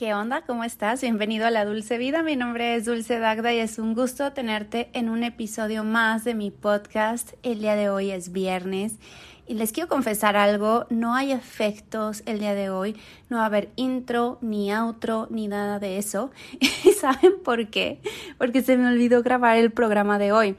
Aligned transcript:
¿Qué 0.00 0.14
onda? 0.14 0.40
¿Cómo 0.46 0.64
estás? 0.64 1.02
Bienvenido 1.02 1.44
a 1.44 1.50
la 1.50 1.66
Dulce 1.66 1.98
Vida. 1.98 2.22
Mi 2.22 2.34
nombre 2.34 2.74
es 2.74 2.86
Dulce 2.86 3.18
Dagda 3.18 3.52
y 3.52 3.58
es 3.58 3.78
un 3.78 3.92
gusto 3.92 4.32
tenerte 4.32 4.88
en 4.94 5.10
un 5.10 5.22
episodio 5.24 5.84
más 5.84 6.24
de 6.24 6.32
mi 6.34 6.50
podcast. 6.50 7.34
El 7.42 7.60
día 7.60 7.76
de 7.76 7.90
hoy 7.90 8.10
es 8.10 8.32
viernes 8.32 8.94
y 9.46 9.52
les 9.52 9.72
quiero 9.72 9.90
confesar 9.90 10.38
algo, 10.38 10.86
no 10.88 11.14
hay 11.14 11.32
efectos 11.32 12.22
el 12.24 12.38
día 12.38 12.54
de 12.54 12.70
hoy, 12.70 12.96
no 13.28 13.36
va 13.36 13.42
a 13.42 13.46
haber 13.46 13.68
intro, 13.76 14.38
ni 14.40 14.72
outro, 14.72 15.26
ni 15.28 15.48
nada 15.48 15.78
de 15.78 15.98
eso. 15.98 16.30
¿Y 16.60 16.66
saben 16.98 17.34
por 17.44 17.68
qué? 17.68 18.00
Porque 18.38 18.62
se 18.62 18.78
me 18.78 18.88
olvidó 18.88 19.22
grabar 19.22 19.58
el 19.58 19.70
programa 19.70 20.18
de 20.18 20.32
hoy. 20.32 20.56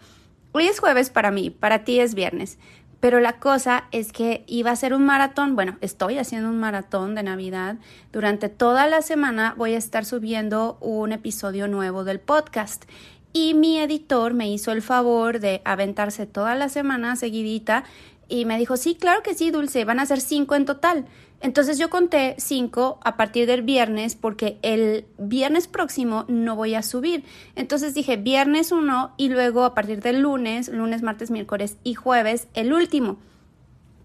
Hoy 0.52 0.68
es 0.68 0.80
jueves 0.80 1.10
para 1.10 1.32
mí, 1.32 1.50
para 1.50 1.84
ti 1.84 2.00
es 2.00 2.14
viernes. 2.14 2.60
Pero 3.02 3.20
la 3.20 3.40
cosa 3.40 3.86
es 3.92 4.14
que 4.14 4.44
iba 4.48 4.70
a 4.72 4.76
ser 4.76 4.94
un 4.94 5.04
maratón, 5.06 5.56
bueno, 5.56 5.78
estoy 5.82 6.20
haciendo 6.20 6.50
un 6.50 6.60
maratón 6.60 7.16
de 7.16 7.24
Navidad. 7.24 7.78
Durante 8.14 8.48
toda 8.48 8.86
la 8.88 9.02
semana 9.02 9.56
voy 9.58 9.74
a 9.74 9.80
estar 9.80 10.06
subiendo 10.06 10.78
un 10.82 11.12
episodio 11.12 11.68
nuevo 11.68 12.04
del 12.04 12.20
podcast. 12.20 12.86
Y 13.34 13.56
mi 13.56 13.80
editor 13.80 14.36
me 14.36 14.50
hizo 14.52 14.72
el 14.72 14.84
favor 14.84 15.40
de 15.40 15.62
aventarse 15.66 16.28
toda 16.28 16.54
la 16.54 16.70
semana 16.70 17.16
seguidita 17.16 17.86
y 18.32 18.46
me 18.46 18.58
dijo, 18.58 18.78
sí, 18.78 18.96
claro 18.96 19.22
que 19.22 19.34
sí, 19.34 19.52
Dulce, 19.52 19.84
van 19.84 20.00
a 20.00 20.06
ser 20.06 20.22
cinco 20.22 20.56
en 20.56 20.66
total. 20.66 21.06
Entonces 21.42 21.78
yo 21.78 21.90
conté 21.90 22.36
cinco 22.38 23.00
a 23.04 23.18
partir 23.18 23.46
del 23.46 23.62
viernes 23.62 24.16
porque 24.16 24.58
el 24.62 25.06
viernes 25.18 25.68
próximo 25.68 26.24
no 26.28 26.56
voy 26.56 26.76
a 26.76 26.84
subir. 26.84 27.26
Entonces 27.56 27.94
dije 27.94 28.16
viernes 28.16 28.72
uno 28.72 29.12
y 29.18 29.30
luego 29.30 29.66
a 29.66 29.74
partir 29.74 30.02
del 30.02 30.22
lunes, 30.22 30.70
lunes, 30.70 31.02
martes, 31.02 31.30
miércoles 31.32 31.78
y 31.84 31.96
jueves 31.96 32.48
el 32.54 32.72
último. 32.74 33.18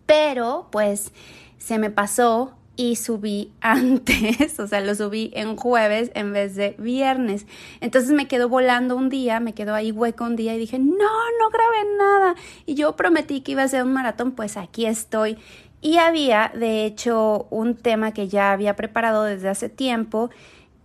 Pero 0.06 0.68
pues 0.72 1.12
se 1.58 1.78
me 1.78 1.90
pasó 1.90 2.54
y 2.76 2.96
subí 2.96 3.50
antes, 3.60 4.60
o 4.60 4.66
sea, 4.66 4.80
lo 4.80 4.94
subí 4.94 5.30
en 5.34 5.56
jueves 5.56 6.10
en 6.14 6.32
vez 6.32 6.54
de 6.54 6.76
viernes. 6.78 7.46
Entonces 7.80 8.12
me 8.12 8.28
quedó 8.28 8.48
volando 8.48 8.96
un 8.96 9.08
día, 9.08 9.40
me 9.40 9.54
quedó 9.54 9.74
ahí 9.74 9.92
hueco 9.92 10.24
un 10.24 10.36
día 10.36 10.54
y 10.54 10.58
dije, 10.58 10.78
no, 10.78 10.94
no 10.94 11.50
grabé 11.50 11.96
nada. 11.98 12.34
Y 12.66 12.74
yo 12.74 12.94
prometí 12.96 13.40
que 13.40 13.52
iba 13.52 13.62
a 13.62 13.68
ser 13.68 13.82
un 13.82 13.92
maratón, 13.92 14.32
pues 14.32 14.56
aquí 14.56 14.86
estoy. 14.86 15.38
Y 15.80 15.98
había, 15.98 16.52
de 16.54 16.84
hecho, 16.84 17.46
un 17.50 17.74
tema 17.76 18.12
que 18.12 18.28
ya 18.28 18.52
había 18.52 18.76
preparado 18.76 19.24
desde 19.24 19.48
hace 19.48 19.68
tiempo, 19.68 20.30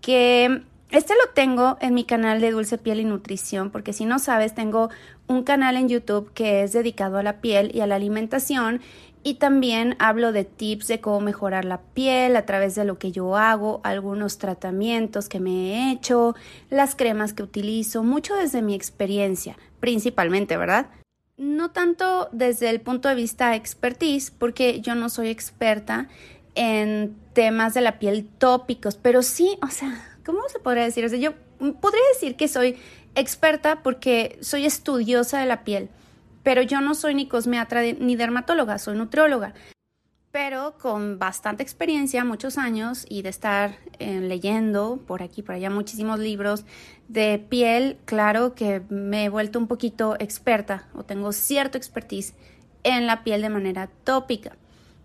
que 0.01 0.63
este 0.91 1.13
lo 1.13 1.31
tengo 1.33 1.77
en 1.79 1.93
mi 1.93 2.03
canal 2.03 2.41
de 2.41 2.51
Dulce 2.51 2.77
Piel 2.77 2.99
y 2.99 3.05
Nutrición, 3.05 3.71
porque 3.71 3.93
si 3.93 4.03
no 4.03 4.19
sabes, 4.19 4.53
tengo 4.53 4.89
un 5.27 5.43
canal 5.43 5.77
en 5.77 5.87
YouTube 5.87 6.33
que 6.33 6.63
es 6.63 6.73
dedicado 6.73 7.17
a 7.17 7.23
la 7.23 7.39
piel 7.39 7.71
y 7.73 7.79
a 7.79 7.87
la 7.87 7.95
alimentación 7.95 8.81
y 9.23 9.35
también 9.35 9.95
hablo 9.99 10.31
de 10.31 10.45
tips 10.45 10.87
de 10.87 10.99
cómo 10.99 11.21
mejorar 11.21 11.65
la 11.65 11.81
piel 11.81 12.35
a 12.35 12.45
través 12.45 12.75
de 12.75 12.85
lo 12.85 12.97
que 12.97 13.11
yo 13.11 13.37
hago, 13.37 13.81
algunos 13.83 14.37
tratamientos 14.37 15.29
que 15.29 15.39
me 15.39 15.51
he 15.73 15.91
hecho, 15.91 16.35
las 16.69 16.95
cremas 16.95 17.33
que 17.33 17.43
utilizo, 17.43 18.03
mucho 18.03 18.35
desde 18.35 18.61
mi 18.61 18.73
experiencia, 18.73 19.57
principalmente, 19.79 20.57
¿verdad? 20.57 20.87
no 21.41 21.71
tanto 21.71 22.29
desde 22.31 22.69
el 22.69 22.81
punto 22.81 23.09
de 23.09 23.15
vista 23.15 23.55
expertise, 23.55 24.29
porque 24.29 24.79
yo 24.81 24.93
no 24.93 25.09
soy 25.09 25.29
experta 25.29 26.07
en 26.53 27.15
temas 27.33 27.73
de 27.73 27.81
la 27.81 27.97
piel 27.97 28.27
tópicos, 28.37 28.95
pero 28.95 29.23
sí, 29.23 29.57
o 29.63 29.67
sea, 29.67 30.07
¿cómo 30.23 30.47
se 30.49 30.59
podría 30.59 30.83
decir? 30.83 31.03
O 31.03 31.09
sea, 31.09 31.17
yo 31.17 31.33
podría 31.81 32.03
decir 32.13 32.35
que 32.35 32.47
soy 32.47 32.77
experta 33.15 33.81
porque 33.81 34.37
soy 34.41 34.67
estudiosa 34.67 35.39
de 35.39 35.47
la 35.47 35.63
piel, 35.63 35.89
pero 36.43 36.61
yo 36.61 36.81
no 36.81 36.95
soy 36.95 37.15
ni 37.15 37.27
cosmeatra 37.27 37.81
ni 37.99 38.15
dermatóloga, 38.15 38.77
soy 38.77 38.97
nutrióloga 38.97 39.53
pero 40.31 40.77
con 40.77 41.19
bastante 41.19 41.61
experiencia, 41.61 42.23
muchos 42.23 42.57
años 42.57 43.05
y 43.09 43.21
de 43.21 43.29
estar 43.29 43.75
eh, 43.99 44.21
leyendo 44.21 44.99
por 45.05 45.21
aquí, 45.21 45.41
por 45.41 45.55
allá 45.55 45.69
muchísimos 45.69 46.19
libros 46.19 46.63
de 47.09 47.37
piel, 47.37 47.97
claro 48.05 48.55
que 48.55 48.81
me 48.89 49.25
he 49.25 49.29
vuelto 49.29 49.59
un 49.59 49.67
poquito 49.67 50.15
experta 50.19 50.87
o 50.95 51.03
tengo 51.03 51.33
cierto 51.33 51.77
expertise 51.77 52.33
en 52.83 53.07
la 53.07 53.23
piel 53.23 53.41
de 53.41 53.49
manera 53.49 53.89
tópica. 54.05 54.55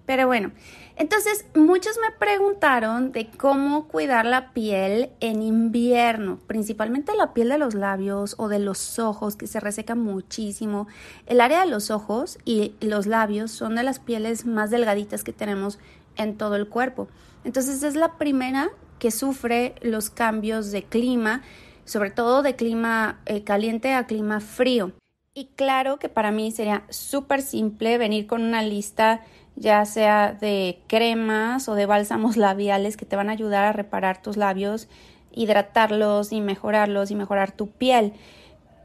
Pero 0.07 0.29
bueno, 0.29 0.53
entonces 0.97 1.45
muchos 1.55 1.99
me 1.99 2.11
preguntaron 2.19 3.13
de 3.13 3.29
cómo 3.29 3.87
cuidar 3.87 4.25
la 4.25 4.53
piel 4.55 5.11
en 5.21 5.43
invierno, 5.43 6.39
principalmente 6.47 7.15
la 7.15 7.35
piel 7.35 7.51
de 7.51 7.59
los 7.59 7.75
labios 7.75 8.35
o 8.39 8.49
de 8.49 8.59
los 8.59 8.99
ojos 8.99 9.37
que 9.37 9.47
se 9.47 9.61
reseca 9.61 9.95
muchísimo. 9.95 10.87
El 11.27 11.43
área 11.43 11.61
de 11.61 11.71
los 11.71 11.91
ojos 11.91 12.39
y 12.47 12.75
los 12.81 13.07
labios 13.07 13.51
son 13.51 13.75
de 13.75 13.83
las 13.83 14.01
pieles 14.01 14.47
más 14.47 14.71
delgaditas 14.71 15.23
que 15.23 15.35
tenemos 15.35 15.79
en 16.17 16.39
todo 16.39 16.57
el 16.57 16.67
cuerpo. 16.67 17.09
Entonces 17.45 17.83
es 17.83 17.95
la 17.95 18.17
primera 18.17 18.71
que 18.99 19.11
sufre 19.11 19.75
los 19.83 20.09
cambios 20.09 20.71
de 20.71 20.83
clima, 20.83 21.43
sobre 21.85 22.11
todo 22.11 22.43
de 22.43 22.57
clima 22.57 23.21
eh, 23.27 23.45
caliente 23.45 23.93
a 23.93 24.07
clima 24.07 24.41
frío. 24.41 24.93
Y 25.35 25.51
claro 25.55 25.99
que 25.99 26.09
para 26.09 26.33
mí 26.33 26.51
sería 26.51 26.85
súper 26.89 27.43
simple 27.43 27.99
venir 27.99 28.27
con 28.27 28.43
una 28.43 28.63
lista 28.63 29.21
ya 29.57 29.85
sea 29.87 30.33
de 30.33 30.79
cremas 30.87 31.69
o 31.69 31.75
de 31.75 31.87
bálsamos 31.87 32.37
labiales 32.37 32.97
que 32.97 33.07
te 33.07 33.17
van 33.17 33.31
a 33.31 33.33
ayudar 33.33 33.65
a 33.65 33.73
reparar 33.73 34.23
tus 34.23 34.37
labios, 34.37 34.89
hidratarlos 35.33 36.33
y 36.33 36.41
mejorarlos 36.41 37.11
y 37.11 37.15
mejorar 37.15 37.53
tu 37.53 37.69
piel. 37.69 38.13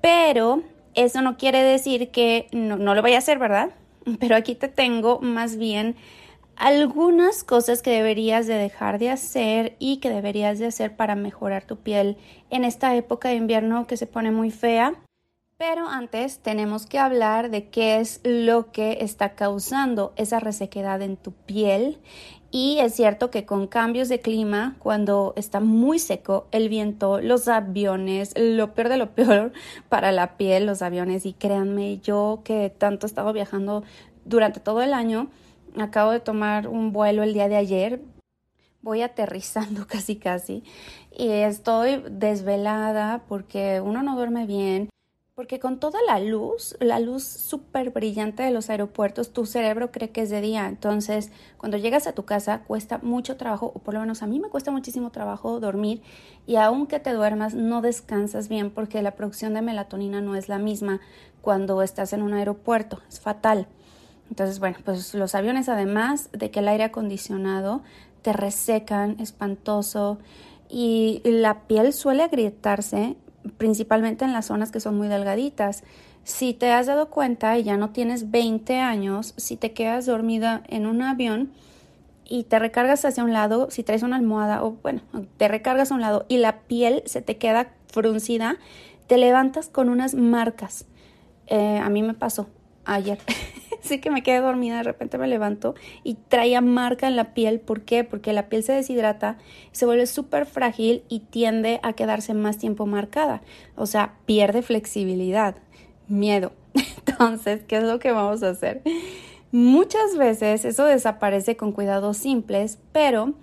Pero 0.01 0.63
eso 0.95 1.21
no 1.21 1.37
quiere 1.37 1.61
decir 1.61 2.09
que 2.09 2.47
no, 2.51 2.77
lo 2.77 3.01
vaya 3.01 3.17
a 3.17 3.19
hacer, 3.19 3.37
¿verdad? 3.37 3.71
Pero 4.19 4.35
aquí 4.35 4.55
te 4.55 4.67
tengo 4.67 5.19
más 5.19 5.57
bien 5.57 5.95
algunas 6.55 7.43
cosas 7.43 7.81
que 7.81 7.91
deberías 7.91 8.47
de 8.47 8.53
dejar 8.53 8.99
de 8.99 9.09
hacer 9.09 9.75
y 9.79 9.97
que 9.97 10.09
deberías 10.09 10.59
de 10.59 10.67
hacer 10.67 10.95
para 10.95 11.15
mejorar 11.15 11.63
tu 11.63 11.77
piel 11.77 12.17
en 12.49 12.65
esta 12.65 12.95
época 12.95 13.29
de 13.29 13.35
invierno 13.35 13.87
que 13.87 13.97
se 13.97 14.05
pone 14.05 14.31
muy 14.31 14.51
fea 14.51 14.93
pero 15.61 15.87
antes 15.87 16.39
tenemos 16.39 16.87
que 16.87 16.97
hablar 16.97 17.51
de 17.51 17.69
qué 17.69 17.99
es 17.99 18.19
lo 18.23 18.71
que 18.71 18.97
está 19.01 19.35
causando 19.35 20.11
esa 20.15 20.39
resequedad 20.39 21.03
en 21.03 21.17
tu 21.17 21.33
piel. 21.33 21.99
Y 22.49 22.79
es 22.79 22.95
cierto 22.95 23.29
que 23.29 23.45
con 23.45 23.67
cambios 23.67 24.09
de 24.09 24.21
clima, 24.21 24.75
cuando 24.79 25.33
está 25.35 25.59
muy 25.59 25.99
seco 25.99 26.47
el 26.51 26.67
viento, 26.67 27.21
los 27.21 27.47
aviones, 27.47 28.33
lo 28.35 28.73
peor 28.73 28.89
de 28.89 28.97
lo 28.97 29.11
peor 29.11 29.53
para 29.87 30.11
la 30.11 30.35
piel, 30.35 30.65
los 30.65 30.81
aviones, 30.81 31.27
y 31.27 31.33
créanme, 31.33 31.99
yo 31.99 32.41
que 32.43 32.71
tanto 32.75 33.05
he 33.05 33.09
estado 33.09 33.31
viajando 33.31 33.83
durante 34.25 34.61
todo 34.61 34.81
el 34.81 34.95
año, 34.95 35.29
acabo 35.77 36.09
de 36.09 36.21
tomar 36.21 36.67
un 36.67 36.91
vuelo 36.91 37.21
el 37.21 37.35
día 37.35 37.47
de 37.49 37.57
ayer, 37.57 38.01
voy 38.81 39.03
aterrizando 39.03 39.85
casi 39.87 40.15
casi, 40.15 40.63
y 41.15 41.29
estoy 41.29 42.03
desvelada 42.09 43.21
porque 43.27 43.79
uno 43.79 44.01
no 44.01 44.15
duerme 44.15 44.47
bien 44.47 44.89
porque 45.35 45.59
con 45.59 45.79
toda 45.79 45.99
la 46.05 46.19
luz, 46.19 46.75
la 46.81 46.99
luz 46.99 47.23
súper 47.23 47.91
brillante 47.91 48.43
de 48.43 48.51
los 48.51 48.69
aeropuertos, 48.69 49.31
tu 49.31 49.45
cerebro 49.45 49.89
cree 49.91 50.09
que 50.09 50.21
es 50.21 50.29
de 50.29 50.41
día. 50.41 50.67
Entonces, 50.67 51.31
cuando 51.57 51.77
llegas 51.77 52.05
a 52.05 52.13
tu 52.13 52.25
casa, 52.25 52.63
cuesta 52.67 52.99
mucho 53.01 53.37
trabajo, 53.37 53.71
o 53.73 53.79
por 53.79 53.93
lo 53.93 54.01
menos 54.01 54.21
a 54.23 54.27
mí 54.27 54.39
me 54.39 54.49
cuesta 54.49 54.71
muchísimo 54.71 55.09
trabajo 55.09 55.61
dormir. 55.61 56.01
Y 56.45 56.57
aunque 56.57 56.99
te 56.99 57.13
duermas, 57.13 57.53
no 57.55 57.81
descansas 57.81 58.49
bien 58.49 58.71
porque 58.71 59.01
la 59.01 59.15
producción 59.15 59.53
de 59.53 59.61
melatonina 59.61 60.19
no 60.19 60.35
es 60.35 60.49
la 60.49 60.59
misma 60.59 60.99
cuando 61.41 61.81
estás 61.81 62.11
en 62.11 62.23
un 62.23 62.33
aeropuerto. 62.33 62.99
Es 63.07 63.21
fatal. 63.21 63.67
Entonces, 64.29 64.59
bueno, 64.59 64.77
pues 64.83 65.13
los 65.13 65.33
aviones, 65.33 65.69
además 65.69 66.29
de 66.33 66.51
que 66.51 66.59
el 66.59 66.67
aire 66.67 66.83
acondicionado 66.83 67.83
te 68.21 68.33
resecan, 68.33 69.19
espantoso. 69.21 70.19
Y 70.69 71.21
la 71.23 71.67
piel 71.67 71.93
suele 71.93 72.23
agrietarse 72.23 73.15
principalmente 73.57 74.25
en 74.25 74.33
las 74.33 74.47
zonas 74.47 74.71
que 74.71 74.79
son 74.79 74.97
muy 74.97 75.07
delgaditas. 75.07 75.83
Si 76.23 76.53
te 76.53 76.71
has 76.71 76.85
dado 76.85 77.09
cuenta 77.09 77.57
y 77.57 77.63
ya 77.63 77.77
no 77.77 77.89
tienes 77.89 78.31
20 78.31 78.77
años, 78.79 79.33
si 79.37 79.57
te 79.57 79.73
quedas 79.73 80.05
dormida 80.05 80.63
en 80.67 80.85
un 80.85 81.01
avión 81.01 81.51
y 82.25 82.43
te 82.43 82.59
recargas 82.59 83.03
hacia 83.05 83.23
un 83.23 83.33
lado, 83.33 83.69
si 83.71 83.83
traes 83.83 84.03
una 84.03 84.17
almohada 84.17 84.63
o 84.63 84.77
bueno, 84.83 85.01
te 85.37 85.47
recargas 85.47 85.91
a 85.91 85.95
un 85.95 86.01
lado 86.01 86.25
y 86.29 86.37
la 86.37 86.59
piel 86.61 87.03
se 87.05 87.21
te 87.21 87.37
queda 87.37 87.73
fruncida, 87.87 88.57
te 89.07 89.17
levantas 89.17 89.67
con 89.67 89.89
unas 89.89 90.13
marcas. 90.13 90.85
Eh, 91.47 91.79
a 91.79 91.89
mí 91.89 92.03
me 92.03 92.13
pasó 92.13 92.47
ayer. 92.85 93.19
sí 93.91 93.99
que 93.99 94.11
me 94.11 94.23
quedé 94.23 94.39
dormida, 94.39 94.77
de 94.77 94.83
repente 94.83 95.17
me 95.17 95.27
levanto 95.27 95.75
y 96.03 96.15
traía 96.15 96.61
marca 96.61 97.07
en 97.07 97.15
la 97.15 97.33
piel. 97.33 97.59
¿Por 97.59 97.81
qué? 97.81 98.03
Porque 98.03 98.33
la 98.33 98.49
piel 98.49 98.63
se 98.63 98.73
deshidrata, 98.73 99.37
se 99.71 99.85
vuelve 99.85 100.05
súper 100.07 100.45
frágil 100.45 101.03
y 101.09 101.19
tiende 101.19 101.79
a 101.83 101.93
quedarse 101.93 102.33
más 102.33 102.57
tiempo 102.57 102.85
marcada. 102.85 103.41
O 103.75 103.85
sea, 103.85 104.15
pierde 104.25 104.61
flexibilidad, 104.61 105.55
miedo. 106.07 106.53
Entonces, 107.07 107.63
¿qué 107.67 107.77
es 107.77 107.83
lo 107.83 107.99
que 107.99 108.11
vamos 108.11 108.43
a 108.43 108.49
hacer? 108.49 108.81
Muchas 109.51 110.17
veces 110.17 110.63
eso 110.63 110.85
desaparece 110.85 111.57
con 111.57 111.73
cuidados 111.73 112.17
simples, 112.17 112.79
pero 112.93 113.33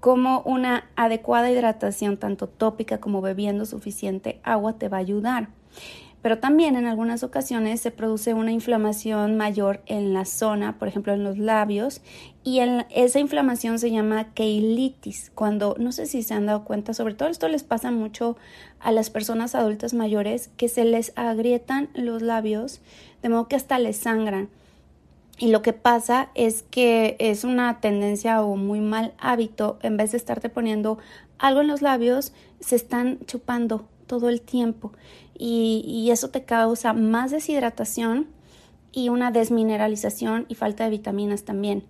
como 0.00 0.42
una 0.42 0.88
adecuada 0.94 1.50
hidratación 1.50 2.16
tanto 2.16 2.48
tópica 2.48 2.98
como 2.98 3.20
bebiendo 3.20 3.66
suficiente 3.66 4.40
agua 4.44 4.74
te 4.74 4.88
va 4.88 4.98
a 4.98 5.00
ayudar. 5.00 5.48
Pero 6.22 6.38
también 6.38 6.76
en 6.76 6.86
algunas 6.86 7.22
ocasiones 7.22 7.80
se 7.80 7.90
produce 7.90 8.34
una 8.34 8.50
inflamación 8.50 9.36
mayor 9.36 9.82
en 9.86 10.12
la 10.12 10.24
zona, 10.24 10.78
por 10.78 10.88
ejemplo 10.88 11.12
en 11.12 11.22
los 11.22 11.38
labios, 11.38 12.00
y 12.42 12.58
en 12.58 12.86
esa 12.90 13.20
inflamación 13.20 13.78
se 13.78 13.90
llama 13.90 14.32
keilitis. 14.34 15.30
Cuando, 15.34 15.76
no 15.78 15.92
sé 15.92 16.06
si 16.06 16.22
se 16.22 16.34
han 16.34 16.46
dado 16.46 16.64
cuenta, 16.64 16.92
sobre 16.92 17.14
todo 17.14 17.28
esto 17.28 17.48
les 17.48 17.62
pasa 17.62 17.90
mucho 17.90 18.36
a 18.80 18.90
las 18.90 19.10
personas 19.10 19.54
adultas 19.54 19.94
mayores, 19.94 20.50
que 20.56 20.68
se 20.68 20.84
les 20.84 21.12
agrietan 21.14 21.88
los 21.94 22.22
labios, 22.22 22.80
de 23.22 23.28
modo 23.28 23.48
que 23.48 23.56
hasta 23.56 23.78
les 23.78 23.96
sangran. 23.96 24.48
Y 25.38 25.48
lo 25.52 25.62
que 25.62 25.72
pasa 25.72 26.30
es 26.34 26.62
que 26.62 27.16
es 27.20 27.44
una 27.44 27.80
tendencia 27.80 28.42
o 28.42 28.56
muy 28.56 28.80
mal 28.80 29.14
hábito, 29.18 29.78
en 29.82 29.96
vez 29.96 30.10
de 30.10 30.16
estarte 30.16 30.48
poniendo 30.48 30.98
algo 31.38 31.60
en 31.60 31.68
los 31.68 31.80
labios, 31.80 32.32
se 32.58 32.74
están 32.74 33.20
chupando 33.26 33.86
todo 34.08 34.28
el 34.28 34.40
tiempo 34.40 34.92
y, 35.38 36.08
eso 36.10 36.30
te 36.30 36.42
causa 36.44 36.92
más 36.92 37.30
deshidratación 37.30 38.26
y 38.90 39.10
una 39.10 39.30
desmineralización 39.30 40.46
y 40.48 40.56
falta 40.56 40.84
de 40.84 40.90
vitaminas 40.90 41.44
también. 41.44 41.84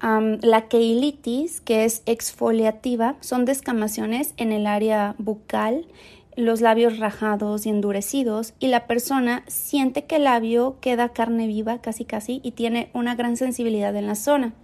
la 0.00 0.68
keilitis, 0.68 1.60
que 1.60 1.84
es 1.84 2.02
exfoliativa, 2.06 3.16
son 3.20 3.44
descamaciones 3.44 4.32
en 4.38 4.52
el 4.52 4.66
área 4.66 5.14
bucal, 5.18 5.86
los 6.34 6.62
labios 6.62 6.98
rajados 6.98 7.66
y 7.66 7.68
endurecidos 7.68 8.54
y 8.58 8.68
la 8.68 8.86
persona 8.86 9.44
siente 9.48 10.04
que 10.04 10.16
el 10.16 10.24
labio 10.24 10.78
queda 10.80 11.10
carne 11.10 11.46
viva 11.46 11.82
casi 11.82 12.06
casi 12.06 12.40
y 12.42 12.52
tiene 12.52 12.90
una 12.94 13.14
gran 13.14 13.36
sensibilidad 13.36 13.94
en 13.96 14.06
la 14.06 14.14
zona. 14.14 14.54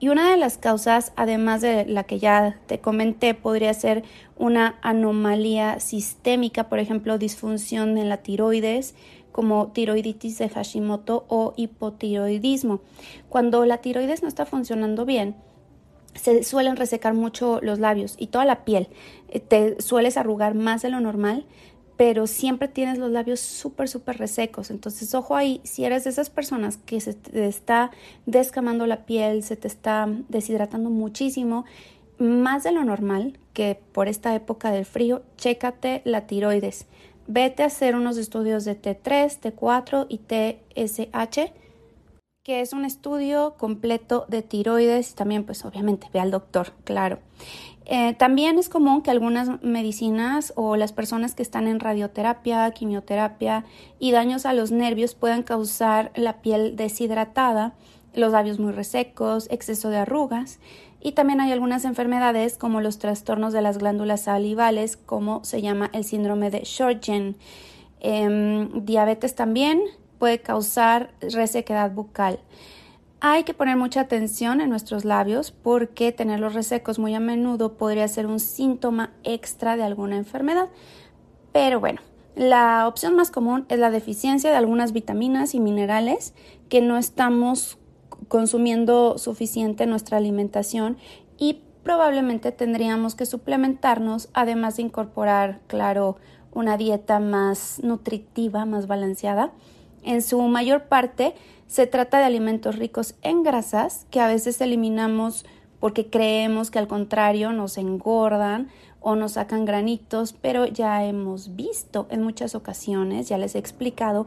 Y 0.00 0.08
una 0.08 0.30
de 0.30 0.36
las 0.36 0.58
causas, 0.58 1.12
además 1.16 1.60
de 1.60 1.84
la 1.86 2.04
que 2.04 2.18
ya 2.18 2.60
te 2.66 2.80
comenté, 2.80 3.34
podría 3.34 3.74
ser 3.74 4.04
una 4.36 4.78
anomalía 4.80 5.80
sistémica, 5.80 6.68
por 6.68 6.78
ejemplo, 6.78 7.18
disfunción 7.18 7.98
en 7.98 8.08
la 8.08 8.18
tiroides, 8.18 8.94
como 9.32 9.68
tiroiditis 9.68 10.38
de 10.38 10.48
Hashimoto 10.48 11.24
o 11.28 11.52
hipotiroidismo. 11.56 12.80
Cuando 13.28 13.64
la 13.64 13.78
tiroides 13.78 14.22
no 14.22 14.28
está 14.28 14.46
funcionando 14.46 15.04
bien, 15.04 15.36
se 16.14 16.42
suelen 16.42 16.76
resecar 16.76 17.14
mucho 17.14 17.60
los 17.62 17.78
labios 17.78 18.14
y 18.18 18.28
toda 18.28 18.44
la 18.44 18.64
piel. 18.64 18.88
Eh, 19.28 19.40
te 19.40 19.80
sueles 19.80 20.16
arrugar 20.16 20.54
más 20.54 20.82
de 20.82 20.90
lo 20.90 21.00
normal, 21.00 21.46
pero 21.98 22.28
siempre 22.28 22.68
tienes 22.68 22.96
los 22.96 23.10
labios 23.10 23.40
súper, 23.40 23.88
súper 23.88 24.18
resecos. 24.18 24.70
Entonces, 24.70 25.12
ojo 25.16 25.34
ahí, 25.34 25.60
si 25.64 25.84
eres 25.84 26.04
de 26.04 26.10
esas 26.10 26.30
personas 26.30 26.76
que 26.76 27.00
se 27.00 27.12
te 27.12 27.48
está 27.48 27.90
descamando 28.24 28.86
la 28.86 29.04
piel, 29.04 29.42
se 29.42 29.56
te 29.56 29.66
está 29.66 30.08
deshidratando 30.28 30.90
muchísimo, 30.90 31.64
más 32.18 32.62
de 32.62 32.70
lo 32.70 32.84
normal 32.84 33.36
que 33.52 33.80
por 33.92 34.06
esta 34.06 34.32
época 34.36 34.70
del 34.70 34.84
frío, 34.84 35.22
chécate 35.36 36.02
la 36.04 36.28
tiroides. 36.28 36.86
Vete 37.26 37.64
a 37.64 37.66
hacer 37.66 37.96
unos 37.96 38.16
estudios 38.16 38.64
de 38.64 38.80
T3, 38.80 39.40
T4 39.40 40.06
y 40.08 40.18
TSH 40.18 41.52
que 42.48 42.62
es 42.62 42.72
un 42.72 42.86
estudio 42.86 43.56
completo 43.58 44.24
de 44.28 44.40
tiroides 44.40 45.14
también 45.14 45.44
pues 45.44 45.66
obviamente 45.66 46.08
ve 46.14 46.20
al 46.20 46.30
doctor, 46.30 46.72
claro. 46.84 47.18
Eh, 47.90 48.12
también 48.12 48.58
es 48.58 48.68
común 48.68 49.00
que 49.00 49.10
algunas 49.10 49.62
medicinas 49.62 50.52
o 50.56 50.76
las 50.76 50.92
personas 50.92 51.34
que 51.34 51.42
están 51.42 51.66
en 51.66 51.80
radioterapia, 51.80 52.70
quimioterapia 52.70 53.64
y 53.98 54.12
daños 54.12 54.44
a 54.44 54.52
los 54.52 54.70
nervios 54.70 55.14
puedan 55.14 55.42
causar 55.42 56.12
la 56.14 56.42
piel 56.42 56.76
deshidratada, 56.76 57.72
los 58.12 58.32
labios 58.32 58.58
muy 58.58 58.72
resecos, 58.72 59.48
exceso 59.50 59.88
de 59.88 59.96
arrugas 59.96 60.60
y 61.00 61.12
también 61.12 61.40
hay 61.40 61.50
algunas 61.50 61.86
enfermedades 61.86 62.58
como 62.58 62.82
los 62.82 62.98
trastornos 62.98 63.54
de 63.54 63.62
las 63.62 63.78
glándulas 63.78 64.22
salivales, 64.22 64.98
como 64.98 65.42
se 65.44 65.62
llama 65.62 65.90
el 65.94 66.04
síndrome 66.04 66.50
de 66.50 66.64
Sjogren. 66.64 67.36
Em, 68.00 68.84
diabetes 68.84 69.34
también, 69.34 69.80
puede 70.18 70.40
causar 70.40 71.10
resequedad 71.20 71.92
bucal. 71.92 72.40
Hay 73.20 73.42
que 73.42 73.52
poner 73.52 73.76
mucha 73.76 74.02
atención 74.02 74.60
en 74.60 74.70
nuestros 74.70 75.04
labios 75.04 75.50
porque 75.50 76.12
tenerlos 76.12 76.54
resecos 76.54 77.00
muy 77.00 77.14
a 77.14 77.20
menudo 77.20 77.72
podría 77.76 78.06
ser 78.06 78.26
un 78.26 78.38
síntoma 78.38 79.10
extra 79.24 79.76
de 79.76 79.82
alguna 79.82 80.16
enfermedad. 80.16 80.68
Pero 81.52 81.80
bueno, 81.80 82.00
la 82.36 82.86
opción 82.86 83.16
más 83.16 83.32
común 83.32 83.66
es 83.68 83.80
la 83.80 83.90
deficiencia 83.90 84.50
de 84.50 84.56
algunas 84.56 84.92
vitaminas 84.92 85.56
y 85.56 85.60
minerales 85.60 86.32
que 86.68 86.80
no 86.80 86.96
estamos 86.96 87.78
consumiendo 88.28 89.18
suficiente 89.18 89.82
en 89.82 89.90
nuestra 89.90 90.18
alimentación 90.18 90.96
y 91.38 91.62
probablemente 91.82 92.52
tendríamos 92.52 93.16
que 93.16 93.26
suplementarnos 93.26 94.28
además 94.32 94.76
de 94.76 94.82
incorporar, 94.82 95.58
claro, 95.66 96.18
una 96.52 96.76
dieta 96.76 97.18
más 97.18 97.80
nutritiva, 97.82 98.64
más 98.64 98.86
balanceada 98.86 99.50
en 100.04 100.22
su 100.22 100.40
mayor 100.42 100.84
parte 100.84 101.34
se 101.68 101.86
trata 101.86 102.18
de 102.18 102.24
alimentos 102.24 102.76
ricos 102.76 103.14
en 103.22 103.42
grasas 103.42 104.06
que 104.10 104.20
a 104.20 104.26
veces 104.26 104.60
eliminamos 104.60 105.44
porque 105.78 106.08
creemos 106.08 106.70
que 106.70 106.78
al 106.80 106.88
contrario 106.88 107.52
nos 107.52 107.78
engordan 107.78 108.68
o 109.00 109.14
nos 109.14 109.32
sacan 109.32 109.64
granitos, 109.64 110.32
pero 110.32 110.66
ya 110.66 111.04
hemos 111.04 111.54
visto 111.54 112.08
en 112.10 112.22
muchas 112.22 112.54
ocasiones, 112.54 113.28
ya 113.28 113.38
les 113.38 113.54
he 113.54 113.58
explicado 113.58 114.26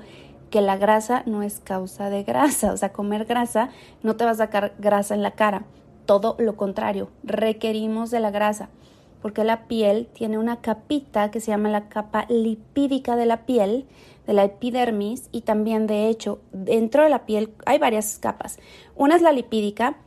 que 0.49 0.61
la 0.61 0.77
grasa 0.77 1.23
no 1.25 1.43
es 1.43 1.59
causa 1.59 2.09
de 2.09 2.23
grasa, 2.23 2.71
o 2.71 2.77
sea, 2.77 2.93
comer 2.93 3.25
grasa 3.25 3.69
no 4.03 4.15
te 4.15 4.23
va 4.23 4.31
a 4.31 4.35
sacar 4.35 4.73
grasa 4.77 5.15
en 5.15 5.23
la 5.23 5.31
cara, 5.31 5.63
todo 6.05 6.35
lo 6.39 6.55
contrario, 6.55 7.09
requerimos 7.23 8.11
de 8.11 8.19
la 8.19 8.31
grasa, 8.31 8.69
porque 9.21 9.43
la 9.43 9.67
piel 9.67 10.07
tiene 10.13 10.37
una 10.37 10.61
capita 10.61 11.31
que 11.31 11.39
se 11.39 11.51
llama 11.51 11.69
la 11.69 11.89
capa 11.89 12.25
lipídica 12.29 13.15
de 13.15 13.25
la 13.25 13.45
piel, 13.45 13.85
de 14.25 14.33
la 14.33 14.45
epidermis 14.45 15.29
y 15.31 15.41
también 15.41 15.87
de 15.87 16.07
hecho 16.07 16.39
dentro 16.51 17.03
de 17.03 17.09
la 17.09 17.25
piel 17.25 17.53
hay 17.65 17.79
varias 17.79 18.17
capas. 18.19 18.59
Una 18.95 19.15
es 19.15 19.21
la 19.21 19.31
lipídica, 19.31 19.97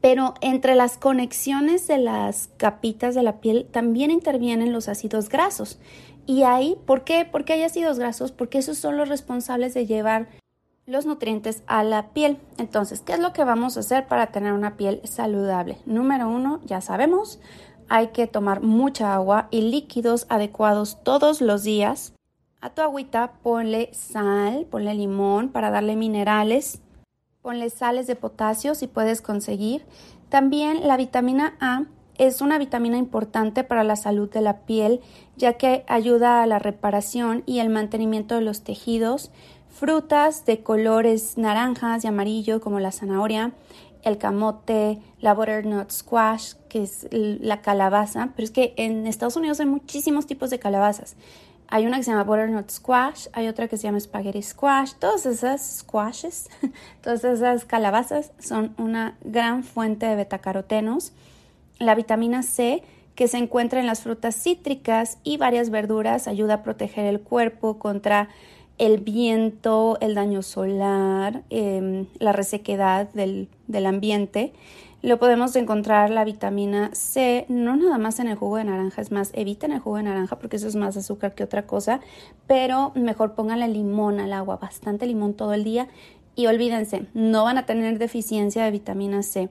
pero 0.00 0.34
entre 0.40 0.74
las 0.74 0.96
conexiones 0.96 1.86
de 1.86 1.98
las 1.98 2.48
capitas 2.56 3.14
de 3.14 3.22
la 3.22 3.40
piel 3.40 3.66
también 3.70 4.10
intervienen 4.10 4.72
los 4.72 4.88
ácidos 4.88 5.28
grasos. 5.28 5.78
Y 6.26 6.44
ahí, 6.44 6.76
¿por 6.86 7.04
qué? 7.04 7.26
Porque 7.30 7.54
hay 7.54 7.62
ácidos 7.62 7.98
grasos, 7.98 8.30
porque 8.30 8.58
esos 8.58 8.78
son 8.78 8.96
los 8.96 9.08
responsables 9.08 9.74
de 9.74 9.86
llevar 9.86 10.28
los 10.86 11.06
nutrientes 11.06 11.62
a 11.66 11.82
la 11.82 12.10
piel. 12.10 12.38
Entonces, 12.58 13.00
¿qué 13.00 13.14
es 13.14 13.20
lo 13.20 13.32
que 13.32 13.44
vamos 13.44 13.76
a 13.76 13.80
hacer 13.80 14.06
para 14.06 14.28
tener 14.28 14.52
una 14.52 14.76
piel 14.76 15.00
saludable? 15.04 15.78
Número 15.86 16.28
uno, 16.28 16.60
ya 16.64 16.80
sabemos, 16.80 17.40
hay 17.90 18.08
que 18.08 18.28
tomar 18.28 18.62
mucha 18.62 19.12
agua 19.12 19.48
y 19.50 19.62
líquidos 19.62 20.24
adecuados 20.28 20.98
todos 21.02 21.40
los 21.40 21.64
días. 21.64 22.14
A 22.60 22.70
tu 22.70 22.82
agüita 22.82 23.32
ponle 23.42 23.90
sal, 23.92 24.64
ponle 24.70 24.94
limón 24.94 25.48
para 25.48 25.70
darle 25.70 25.96
minerales, 25.96 26.80
ponle 27.42 27.68
sales 27.68 28.06
de 28.06 28.14
potasio 28.14 28.76
si 28.76 28.86
puedes 28.86 29.20
conseguir. 29.20 29.84
También 30.28 30.86
la 30.86 30.96
vitamina 30.96 31.56
A 31.58 31.86
es 32.16 32.40
una 32.40 32.58
vitamina 32.58 32.96
importante 32.96 33.64
para 33.64 33.82
la 33.82 33.96
salud 33.96 34.30
de 34.30 34.42
la 34.42 34.58
piel, 34.58 35.00
ya 35.36 35.54
que 35.54 35.84
ayuda 35.88 36.44
a 36.44 36.46
la 36.46 36.60
reparación 36.60 37.42
y 37.44 37.58
el 37.58 37.70
mantenimiento 37.70 38.36
de 38.36 38.42
los 38.42 38.62
tejidos. 38.62 39.32
Frutas 39.68 40.44
de 40.44 40.62
colores 40.62 41.38
naranjas 41.38 42.04
y 42.04 42.06
amarillo 42.06 42.60
como 42.60 42.78
la 42.78 42.92
zanahoria, 42.92 43.52
el 44.02 44.18
camote, 44.18 44.98
la 45.20 45.34
butternut 45.34 45.90
squash, 45.90 46.54
que 46.68 46.82
es 46.82 47.06
la 47.10 47.60
calabaza, 47.60 48.30
pero 48.34 48.44
es 48.44 48.50
que 48.50 48.74
en 48.76 49.06
Estados 49.06 49.36
Unidos 49.36 49.60
hay 49.60 49.66
muchísimos 49.66 50.26
tipos 50.26 50.50
de 50.50 50.58
calabazas. 50.58 51.16
Hay 51.68 51.86
una 51.86 51.98
que 51.98 52.02
se 52.02 52.10
llama 52.10 52.24
butternut 52.24 52.68
squash, 52.70 53.28
hay 53.32 53.46
otra 53.46 53.68
que 53.68 53.76
se 53.76 53.84
llama 53.84 54.00
spaghetti 54.00 54.42
squash. 54.42 54.94
Todas 54.98 55.24
esas 55.24 55.78
squashes, 55.78 56.48
todas 57.00 57.22
esas 57.22 57.64
calabazas 57.64 58.32
son 58.40 58.74
una 58.76 59.16
gran 59.22 59.62
fuente 59.62 60.06
de 60.06 60.16
betacarotenos. 60.16 61.12
La 61.78 61.94
vitamina 61.94 62.42
C 62.42 62.82
que 63.14 63.28
se 63.28 63.36
encuentra 63.36 63.80
en 63.80 63.86
las 63.86 64.00
frutas 64.00 64.34
cítricas 64.34 65.18
y 65.22 65.36
varias 65.36 65.70
verduras 65.70 66.26
ayuda 66.26 66.54
a 66.54 66.62
proteger 66.62 67.04
el 67.04 67.20
cuerpo 67.20 67.78
contra 67.78 68.30
el 68.80 68.98
viento, 68.98 69.98
el 70.00 70.14
daño 70.14 70.42
solar, 70.42 71.42
em, 71.50 72.06
la 72.18 72.32
resequedad 72.32 73.12
del, 73.12 73.48
del 73.68 73.84
ambiente. 73.84 74.54
Lo 75.02 75.18
podemos 75.18 75.54
encontrar 75.54 76.08
la 76.08 76.24
vitamina 76.24 76.90
C, 76.94 77.44
no 77.48 77.76
nada 77.76 77.98
más 77.98 78.20
en 78.20 78.28
el 78.28 78.36
jugo 78.36 78.56
de 78.56 78.64
naranja, 78.64 79.02
es 79.02 79.12
más, 79.12 79.32
eviten 79.34 79.72
el 79.72 79.80
jugo 79.80 79.98
de 79.98 80.04
naranja 80.04 80.38
porque 80.38 80.56
eso 80.56 80.66
es 80.66 80.76
más 80.76 80.96
azúcar 80.96 81.34
que 81.34 81.44
otra 81.44 81.66
cosa, 81.66 82.00
pero 82.46 82.92
mejor 82.94 83.34
pónganle 83.34 83.68
limón 83.68 84.18
al 84.18 84.32
agua, 84.32 84.56
bastante 84.56 85.06
limón 85.06 85.34
todo 85.34 85.52
el 85.52 85.62
día 85.62 85.88
y 86.34 86.46
olvídense, 86.46 87.04
no 87.12 87.44
van 87.44 87.58
a 87.58 87.66
tener 87.66 87.98
deficiencia 87.98 88.64
de 88.64 88.70
vitamina 88.70 89.22
C. 89.22 89.50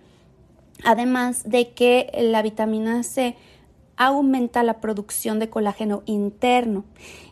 Además 0.83 1.48
de 1.48 1.69
que 1.69 2.09
la 2.19 2.41
vitamina 2.41 3.03
C 3.03 3.36
aumenta 3.95 4.63
la 4.63 4.79
producción 4.79 5.39
de 5.39 5.50
colágeno 5.50 6.01
interno 6.05 6.86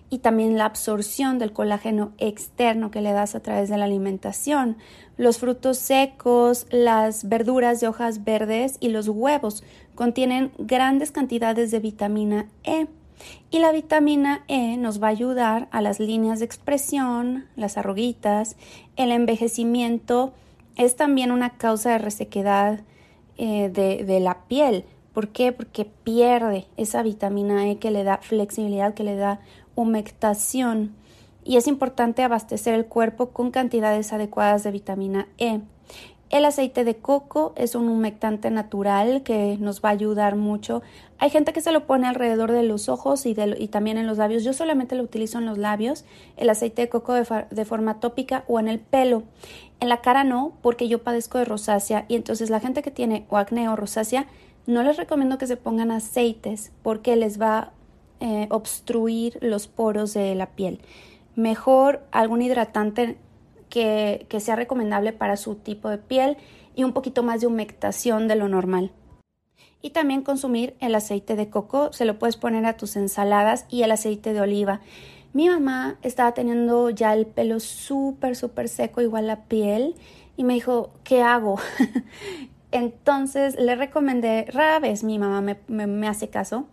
y 0.09 0.19
también 0.19 0.57
la 0.57 0.65
absorción 0.65 1.37
del 1.37 1.51
colágeno 1.51 2.13
externo 2.17 2.91
que 2.91 3.01
le 3.01 3.11
das 3.11 3.35
a 3.35 3.41
través 3.41 3.69
de 3.69 3.77
la 3.77 3.85
alimentación. 3.85 4.77
Los 5.17 5.37
frutos 5.39 5.77
secos, 5.77 6.65
las 6.69 7.27
verduras 7.27 7.81
de 7.81 7.87
hojas 7.87 8.23
verdes 8.23 8.77
y 8.79 8.89
los 8.89 9.07
huevos 9.09 9.63
contienen 9.95 10.51
grandes 10.57 11.11
cantidades 11.11 11.71
de 11.71 11.79
vitamina 11.79 12.47
E. 12.63 12.87
Y 13.49 13.59
la 13.59 13.71
vitamina 13.71 14.43
E 14.47 14.77
nos 14.77 15.01
va 15.01 15.07
a 15.07 15.11
ayudar 15.11 15.67
a 15.71 15.81
las 15.81 15.99
líneas 15.99 16.39
de 16.39 16.45
expresión, 16.45 17.45
las 17.55 17.77
arruguitas, 17.77 18.55
el 18.95 19.11
envejecimiento. 19.11 20.33
Es 20.75 20.95
también 20.95 21.31
una 21.31 21.57
causa 21.57 21.89
de 21.91 21.97
resequedad 21.97 22.81
eh, 23.37 23.69
de, 23.69 24.03
de 24.05 24.19
la 24.19 24.43
piel. 24.47 24.85
¿Por 25.13 25.29
qué? 25.29 25.51
Porque 25.51 25.85
pierde 25.85 26.67
esa 26.77 27.01
vitamina 27.01 27.67
E 27.67 27.79
que 27.79 27.89
le 27.89 28.03
da 28.03 28.19
flexibilidad, 28.21 28.93
que 28.93 29.03
le 29.03 29.15
da 29.15 29.39
humectación. 29.77 30.93
Y 31.45 31.55
es 31.55 31.67
importante 31.67 32.23
abastecer 32.23 32.73
el 32.73 32.87
cuerpo 32.87 33.29
con 33.29 33.51
cantidades 33.51 34.11
adecuadas 34.11 34.63
de 34.63 34.71
vitamina 34.71 35.27
E. 35.37 35.61
El 36.29 36.43
aceite 36.43 36.83
de 36.83 36.97
coco 36.97 37.53
es 37.55 37.73
un 37.73 37.87
humectante 37.87 38.51
natural 38.51 39.23
que 39.23 39.57
nos 39.61 39.81
va 39.81 39.89
a 39.89 39.93
ayudar 39.93 40.35
mucho. 40.35 40.81
Hay 41.19 41.29
gente 41.29 41.53
que 41.53 41.61
se 41.61 41.71
lo 41.71 41.87
pone 41.87 42.05
alrededor 42.05 42.51
de 42.51 42.63
los 42.63 42.89
ojos 42.89 43.25
y, 43.25 43.33
también 43.33 43.97
en 43.97 44.07
los 44.07 44.17
labios. 44.17 44.43
Yo 44.43 44.51
solamente 44.51 44.95
lo 44.95 45.03
utilizo 45.03 45.37
en 45.37 45.45
los 45.45 45.57
labios, 45.57 46.03
el 46.35 46.49
aceite 46.49 46.81
de 46.81 46.89
coco 46.89 47.13
de, 47.13 47.65
forma 47.65 48.01
tópica 48.01 48.43
o 48.49 48.59
en 48.59 48.67
el 48.67 48.79
pelo. 48.79 49.23
En 49.79 49.87
la 49.87 50.01
cara 50.01 50.25
no, 50.25 50.51
porque 50.61 50.89
yo 50.89 51.01
padezco 51.01 51.37
de 51.37 51.45
rosácea 51.45 52.03
y 52.09 52.15
entonces 52.15 52.49
la 52.49 52.59
gente 52.59 52.81
que 52.81 52.91
tiene 52.91 53.25
o 53.29 53.37
acné 53.37 53.69
o 53.69 53.77
rosácea 53.77 54.27
no 54.65 54.83
les 54.83 54.97
recomiendo 54.97 55.37
que 55.37 55.47
se 55.47 55.55
pongan 55.55 55.91
aceites 55.91 56.73
porque 56.83 57.15
les 57.15 57.39
va 57.39 57.71
eh, 58.19 58.47
obstruir 58.49 59.37
los 59.41 59.67
poros 59.67 60.13
de 60.13 60.33
la 60.35 60.47
piel. 60.51 60.79
Mejor 61.35 62.01
algún 62.11 62.41
hidratante 62.41 63.17
que, 63.69 64.39
sea 64.39 64.55
recomendable 64.55 65.13
para 65.13 65.37
su 65.37 65.55
tipo 65.55 65.89
de 65.89 65.97
piel 65.97 66.37
y 66.75 66.83
un 66.83 66.93
poquito 66.93 67.23
más 67.23 67.41
de 67.41 67.47
humectación 67.47 68.27
de 68.27 68.35
lo 68.35 68.47
normal. 68.47 68.91
Y 69.81 69.91
también 69.91 70.23
consumir 70.23 70.75
el 70.79 70.95
aceite 70.95 71.35
de 71.35 71.49
coco, 71.49 71.93
se 71.93 72.05
lo 72.05 72.17
puedes 72.17 72.37
poner 72.37 72.65
a 72.65 72.77
tus 72.77 72.95
ensaladas 72.95 73.65
y 73.69 73.83
el 73.83 73.91
aceite 73.91 74.33
de 74.33 74.41
oliva. 74.41 74.81
Mi 75.33 75.49
mamá 75.49 75.97
estaba 76.01 76.33
teniendo 76.33 76.89
ya 76.89 77.13
el 77.13 77.27
pelo 77.27 77.59
súper, 77.59 78.35
súper 78.35 78.69
seco, 78.69 79.01
igual 79.01 79.27
la 79.27 79.43
piel, 79.43 79.95
y 80.35 80.43
me 80.43 80.55
dijo, 80.55 80.91
¿qué 81.03 81.21
hago? 81.21 81.59
Entonces 82.71 83.55
le 83.59 83.75
recomendé, 83.75 84.45
rara 84.45 84.79
vez 84.79 85.03
mi 85.03 85.19
mamá 85.19 85.41
me, 85.41 85.87
me 85.87 86.07
hace 86.07 86.29
caso, 86.29 86.65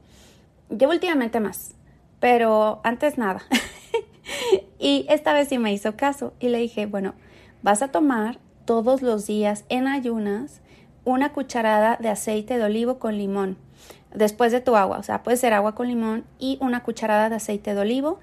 llevo 0.70 0.92
últimamente 0.92 1.40
más, 1.40 1.74
pero 2.20 2.80
antes 2.84 3.18
nada. 3.18 3.42
y 4.78 5.06
esta 5.08 5.32
vez 5.32 5.48
sí 5.48 5.58
me 5.58 5.72
hizo 5.72 5.96
caso 5.96 6.34
y 6.40 6.48
le 6.48 6.58
dije, 6.58 6.86
bueno, 6.86 7.14
vas 7.62 7.82
a 7.82 7.88
tomar 7.88 8.38
todos 8.64 9.02
los 9.02 9.26
días 9.26 9.64
en 9.68 9.86
ayunas 9.86 10.60
una 11.04 11.32
cucharada 11.32 11.98
de 12.00 12.08
aceite 12.08 12.56
de 12.56 12.64
olivo 12.64 12.98
con 12.98 13.18
limón 13.18 13.58
después 14.14 14.52
de 14.52 14.60
tu 14.60 14.76
agua, 14.76 14.98
o 14.98 15.02
sea, 15.02 15.22
puede 15.22 15.36
ser 15.36 15.52
agua 15.52 15.74
con 15.74 15.88
limón 15.88 16.24
y 16.38 16.56
una 16.60 16.82
cucharada 16.82 17.28
de 17.28 17.36
aceite 17.36 17.74
de 17.74 17.80
olivo 17.80 18.20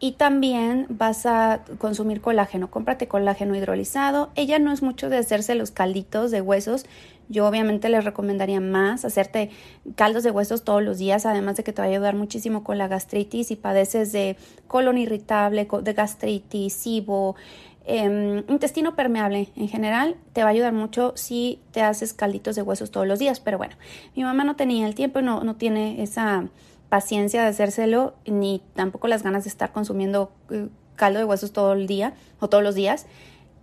y 0.00 0.12
también 0.12 0.86
vas 0.88 1.26
a 1.26 1.62
consumir 1.78 2.20
colágeno. 2.20 2.70
Cómprate 2.70 3.08
colágeno 3.08 3.56
hidrolizado. 3.56 4.30
Ella 4.36 4.58
no 4.58 4.72
es 4.72 4.82
mucho 4.82 5.08
de 5.08 5.16
hacerse 5.16 5.56
los 5.56 5.72
calditos 5.72 6.30
de 6.30 6.40
huesos. 6.40 6.86
Yo 7.28 7.46
obviamente 7.46 7.88
les 7.88 8.04
recomendaría 8.04 8.60
más 8.60 9.04
hacerte 9.04 9.50
caldos 9.96 10.22
de 10.22 10.30
huesos 10.30 10.64
todos 10.64 10.82
los 10.82 10.98
días, 10.98 11.26
además 11.26 11.56
de 11.56 11.64
que 11.64 11.72
te 11.72 11.82
va 11.82 11.88
a 11.88 11.90
ayudar 11.90 12.16
muchísimo 12.16 12.64
con 12.64 12.78
la 12.78 12.88
gastritis 12.88 13.48
si 13.48 13.56
padeces 13.56 14.12
de 14.12 14.36
colon 14.66 14.96
irritable, 14.96 15.68
de 15.82 15.92
gastritis, 15.92 16.72
SIBO, 16.72 17.36
em, 17.84 18.44
intestino 18.48 18.96
permeable 18.96 19.48
en 19.56 19.68
general, 19.68 20.16
te 20.32 20.42
va 20.42 20.48
a 20.48 20.52
ayudar 20.52 20.72
mucho 20.72 21.12
si 21.16 21.60
te 21.72 21.82
haces 21.82 22.14
calditos 22.14 22.56
de 22.56 22.62
huesos 22.62 22.90
todos 22.90 23.06
los 23.06 23.18
días. 23.18 23.40
Pero 23.40 23.58
bueno, 23.58 23.76
mi 24.16 24.24
mamá 24.24 24.44
no 24.44 24.56
tenía 24.56 24.86
el 24.86 24.94
tiempo 24.94 25.20
no, 25.20 25.44
no 25.44 25.56
tiene 25.56 26.02
esa 26.02 26.48
paciencia 26.88 27.42
de 27.42 27.48
hacérselo 27.48 28.14
ni 28.26 28.62
tampoco 28.74 29.08
las 29.08 29.22
ganas 29.22 29.44
de 29.44 29.50
estar 29.50 29.72
consumiendo 29.72 30.32
eh, 30.50 30.68
caldo 30.96 31.18
de 31.18 31.24
huesos 31.26 31.52
todo 31.52 31.74
el 31.74 31.86
día 31.86 32.14
o 32.40 32.48
todos 32.48 32.64
los 32.64 32.74
días 32.74 33.06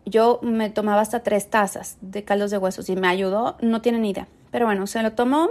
yo 0.06 0.40
me 0.42 0.70
tomaba 0.70 1.02
hasta 1.02 1.24
tres 1.24 1.50
tazas 1.50 1.98
de 2.02 2.24
caldos 2.24 2.52
de 2.52 2.58
huesos 2.58 2.90
y 2.90 2.96
me 2.96 3.08
ayudó, 3.08 3.58
no 3.62 3.82
tienen 3.82 4.06
idea. 4.06 4.28
Pero 4.52 4.66
bueno, 4.66 4.88
se 4.88 5.02
lo 5.02 5.14
tomó, 5.14 5.50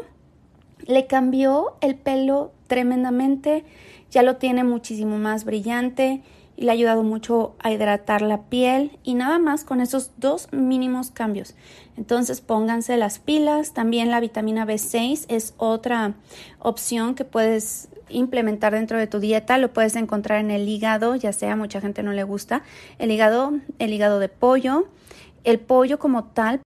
le 0.87 1.06
cambió 1.06 1.76
el 1.80 1.96
pelo 1.96 2.52
tremendamente, 2.66 3.64
ya 4.11 4.23
lo 4.23 4.37
tiene 4.37 4.64
muchísimo 4.64 5.18
más 5.18 5.44
brillante 5.44 6.23
y 6.56 6.64
le 6.64 6.70
ha 6.70 6.75
ayudado 6.75 7.02
mucho 7.02 7.54
a 7.58 7.73
hidratar 7.73 8.23
la 8.23 8.42
piel 8.42 8.99
y 9.02 9.14
nada 9.14 9.38
más 9.38 9.64
con 9.64 9.80
esos 9.80 10.12
dos 10.16 10.49
mínimos 10.52 11.11
cambios. 11.11 11.54
Entonces 11.96 12.40
pónganse 12.40 12.96
las 12.96 13.18
pilas, 13.18 13.73
también 13.73 14.11
la 14.11 14.20
vitamina 14.20 14.66
B6 14.66 15.26
es 15.28 15.54
otra 15.56 16.14
opción 16.58 17.14
que 17.14 17.25
puedes 17.25 17.88
implementar 18.08 18.73
dentro 18.73 18.99
de 18.99 19.06
tu 19.06 19.20
dieta, 19.20 19.58
lo 19.58 19.73
puedes 19.73 19.96
encontrar 19.96 20.40
en 20.40 20.50
el 20.50 20.68
hígado, 20.68 21.16
ya 21.16 21.32
sea 21.32 21.56
mucha 21.56 21.80
gente 21.80 22.02
no 22.02 22.12
le 22.12 22.23
gusta, 22.23 22.62
el 22.99 23.11
hígado, 23.11 23.52
el 23.78 23.92
hígado 23.92 24.18
de 24.18 24.28
pollo, 24.28 24.88
el 25.44 25.61
pollo 25.61 25.99
como 25.99 26.25
tal, 26.25 26.61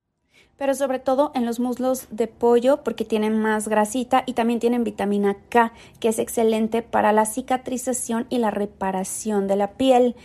pero 0.58 0.74
sobre 0.74 0.98
todo 0.98 1.30
en 1.34 1.46
los 1.46 1.60
muslos 1.60 2.08
de 2.10 2.26
pollo 2.26 2.82
porque 2.82 3.04
tienen 3.04 3.40
más 3.40 3.68
grasita 3.68 4.24
y 4.26 4.32
también 4.32 4.58
tienen 4.58 4.84
vitamina 4.84 5.36
K, 5.48 5.72
que 6.00 6.08
es 6.08 6.18
excelente 6.18 6.82
para 6.82 7.12
la 7.12 7.24
cicatrización 7.24 8.26
y 8.28 8.38
la 8.38 8.50
reparación 8.50 9.46
de 9.46 9.56
la 9.56 9.72
piel. 9.72 10.16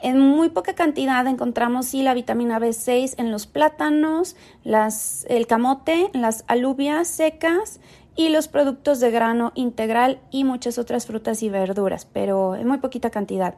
En 0.00 0.20
muy 0.20 0.48
poca 0.48 0.74
cantidad 0.74 1.26
encontramos 1.26 1.86
sí 1.86 2.02
la 2.02 2.14
vitamina 2.14 2.60
B6 2.60 3.14
en 3.18 3.32
los 3.32 3.46
plátanos, 3.46 4.36
el 4.64 5.46
camote, 5.46 6.10
las 6.12 6.44
alubias 6.46 7.08
secas 7.08 7.80
y 8.14 8.28
los 8.28 8.46
productos 8.46 9.00
de 9.00 9.10
grano 9.10 9.50
integral 9.56 10.20
y 10.30 10.44
muchas 10.44 10.78
otras 10.78 11.06
frutas 11.06 11.42
y 11.42 11.48
verduras, 11.48 12.04
pero 12.04 12.54
en 12.54 12.68
muy 12.68 12.78
poquita 12.78 13.10
cantidad. 13.10 13.54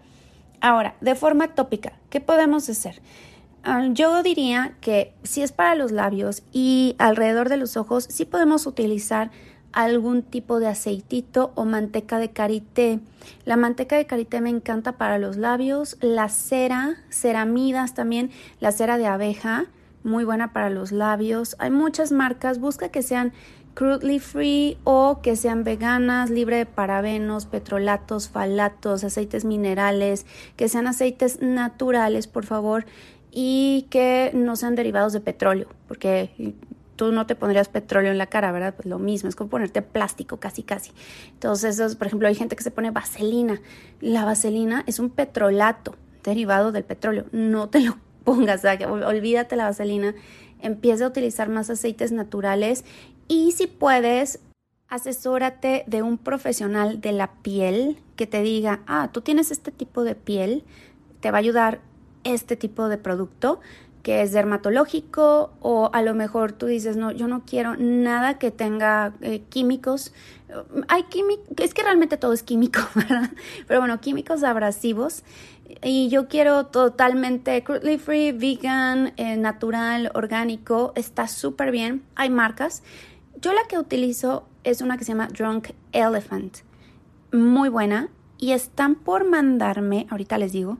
Ahora, 0.63 0.95
de 1.03 1.15
forma 1.15 1.55
tópica, 1.55 1.93
¿qué 2.09 2.21
podemos 2.21 2.71
hacer? 2.71 3.03
Ah, 3.69 3.89
yo 3.91 4.23
diría 4.23 4.77
que 4.81 5.13
si 5.25 5.43
es 5.43 5.51
para 5.51 5.75
los 5.75 5.91
labios 5.91 6.45
y 6.53 6.95
alrededor 7.01 7.49
de 7.49 7.57
los 7.57 7.77
ojos, 7.77 8.07
sí 8.09 8.25
podemos 8.25 8.65
utilizar 8.65 9.33
algún 9.73 10.23
tipo 10.23 10.61
de 10.61 10.69
aceitito 10.69 11.51
o 11.57 11.65
manteca 11.65 12.21
de 12.21 12.31
karité. 12.31 13.01
La 13.45 13.57
manteca 13.57 13.97
de 13.97 14.07
karité 14.07 14.41
me 14.41 14.51
encanta 14.51 14.93
para 14.93 15.19
los 15.19 15.37
labios, 15.37 15.99
la 16.01 16.29
cera, 16.29 16.99
ceramidas 17.11 17.95
también, 17.95 18.31
la 18.61 18.71
cera 18.71 18.99
de 18.99 19.09
abeja, 19.09 19.67
muy 20.05 20.23
buena 20.23 20.53
para 20.53 20.71
los 20.71 20.93
labios. 20.93 21.57
Hay 21.59 21.73
muchas 21.73 22.13
marcas, 22.13 22.61
busca 22.61 22.91
que 22.91 23.03
sean 23.03 23.33
crudely 23.75 24.21
free 24.21 24.79
o 24.85 25.21
que 25.23 25.37
sean 25.37 25.65
veganas, 25.65 26.31
libre 26.31 26.57
de 26.57 26.67
parabenos, 26.67 27.47
petrolatos, 27.47 28.29
falatos, 28.29 29.05
aceites 29.05 29.45
minerales, 29.45 30.25
que 30.57 30.69
sean 30.69 30.87
aceites 30.87 31.43
naturales, 31.43 32.29
por 32.29 32.47
favor 32.47 32.87
y 33.39 33.83
que 33.91 34.31
no 34.33 34.57
sean 34.57 34.77
derivados 34.77 35.13
de 35.13 35.21
petróleo, 35.21 35.69
porque 35.89 36.55
tú 36.97 37.13
no 37.13 37.27
te 37.27 37.35
pondrías 37.35 37.69
petróleo 37.69 38.11
en 38.11 38.17
la 38.17 38.29
cara, 38.29 38.51
¿verdad? 38.51 38.75
Pues 38.75 38.87
lo 38.87 38.99
mismo, 38.99 39.29
es 39.29 39.37
como 39.37 39.51
ponerte 39.51 39.83
plástico 39.83 40.39
casi 40.39 40.63
casi. 40.63 40.93
Entonces, 41.35 41.97
por 41.97 42.07
ejemplo, 42.07 42.29
hay 42.29 42.35
gente 42.35 42.57
que 42.57 42.63
se 42.63 42.71
pone 42.71 42.91
vaselina. 42.93 43.61
La 44.01 44.25
vaselina 44.25 44.85
es 44.87 44.99
un 44.99 45.11
petrolato 45.11 45.97
derivado 46.25 46.73
del 46.73 46.85
petróleo. 46.85 47.27
No 47.31 47.69
te 47.69 47.81
lo 47.81 47.99
pongas, 48.25 48.63
olvídate 48.65 49.55
la 49.55 49.65
vaselina. 49.65 50.15
Empieza 50.63 51.05
a 51.05 51.09
utilizar 51.09 51.51
más 51.51 51.69
aceites 51.69 52.13
naturales 52.13 52.87
y 53.29 53.53
si 53.53 53.67
puedes, 53.67 54.41
asesórate 54.89 55.85
de 55.87 56.03
un 56.03 56.17
profesional 56.17 57.03
de 57.03 57.13
la 57.13 57.35
piel 57.43 57.99
que 58.17 58.27
te 58.27 58.41
diga, 58.41 58.81
ah, 58.87 59.11
tú 59.13 59.21
tienes 59.21 59.51
este 59.51 59.73
tipo 59.73 60.05
de 60.05 60.15
piel, 60.15 60.65
te 61.21 61.31
va 61.31 61.37
a 61.37 61.41
ayudar 61.41 61.83
este 62.35 62.57
tipo 62.57 62.89
de 62.89 62.99
producto 62.99 63.61
que 64.07 64.23
es 64.23 64.31
dermatológico 64.31 65.51
o 65.59 65.91
a 65.93 66.01
lo 66.01 66.15
mejor 66.15 66.53
tú 66.53 66.67
dices, 66.67 66.97
no, 66.97 67.11
yo 67.11 67.27
no 67.27 67.43
quiero 67.45 67.75
nada 67.77 68.39
que 68.39 68.53
tenga 68.53 69.15
eh, 69.21 69.43
químicos. 69.49 70.13
Hay 70.87 71.03
químicos, 71.05 71.45
es 71.59 71.75
que 71.75 71.83
realmente 71.83 72.17
todo 72.17 72.33
es 72.33 72.45
químico, 72.45 72.79
¿verdad? 72.95 73.31
Pero 73.67 73.81
bueno, 73.81 74.01
químicos 74.01 74.45
abrasivos. 74.45 75.25
Y 75.83 76.09
yo 76.09 76.29
quiero 76.29 76.67
totalmente 76.67 77.65
crudely 77.65 77.99
free, 77.99 78.31
vegan, 78.31 79.13
eh, 79.17 79.37
natural, 79.37 80.13
orgánico. 80.15 80.93
Está 80.95 81.27
súper 81.27 81.73
bien. 81.73 82.05
Hay 82.15 82.31
marcas. 82.31 82.85
Yo 83.41 83.53
la 83.53 83.65
que 83.69 83.77
utilizo 83.77 84.47
es 84.63 84.83
una 84.83 84.99
que 84.99 85.05
se 85.05 85.15
llama 85.15 85.27
Drunk 85.37 85.71
Elephant. 85.91 86.59
Muy 87.33 87.71
buena. 87.71 88.09
Y 88.39 88.53
están 88.53 88.95
por 88.95 89.29
mandarme, 89.29 90.07
ahorita 90.11 90.39
les 90.39 90.53
digo, 90.53 90.79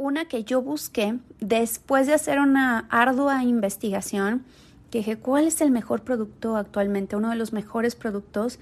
una 0.00 0.24
que 0.24 0.44
yo 0.44 0.62
busqué 0.62 1.18
después 1.40 2.06
de 2.06 2.14
hacer 2.14 2.40
una 2.40 2.86
ardua 2.88 3.44
investigación, 3.44 4.46
que 4.90 4.98
dije, 4.98 5.18
¿cuál 5.18 5.46
es 5.46 5.60
el 5.60 5.70
mejor 5.70 6.04
producto 6.04 6.56
actualmente? 6.56 7.16
Uno 7.16 7.28
de 7.28 7.36
los 7.36 7.52
mejores 7.52 7.96
productos 7.96 8.58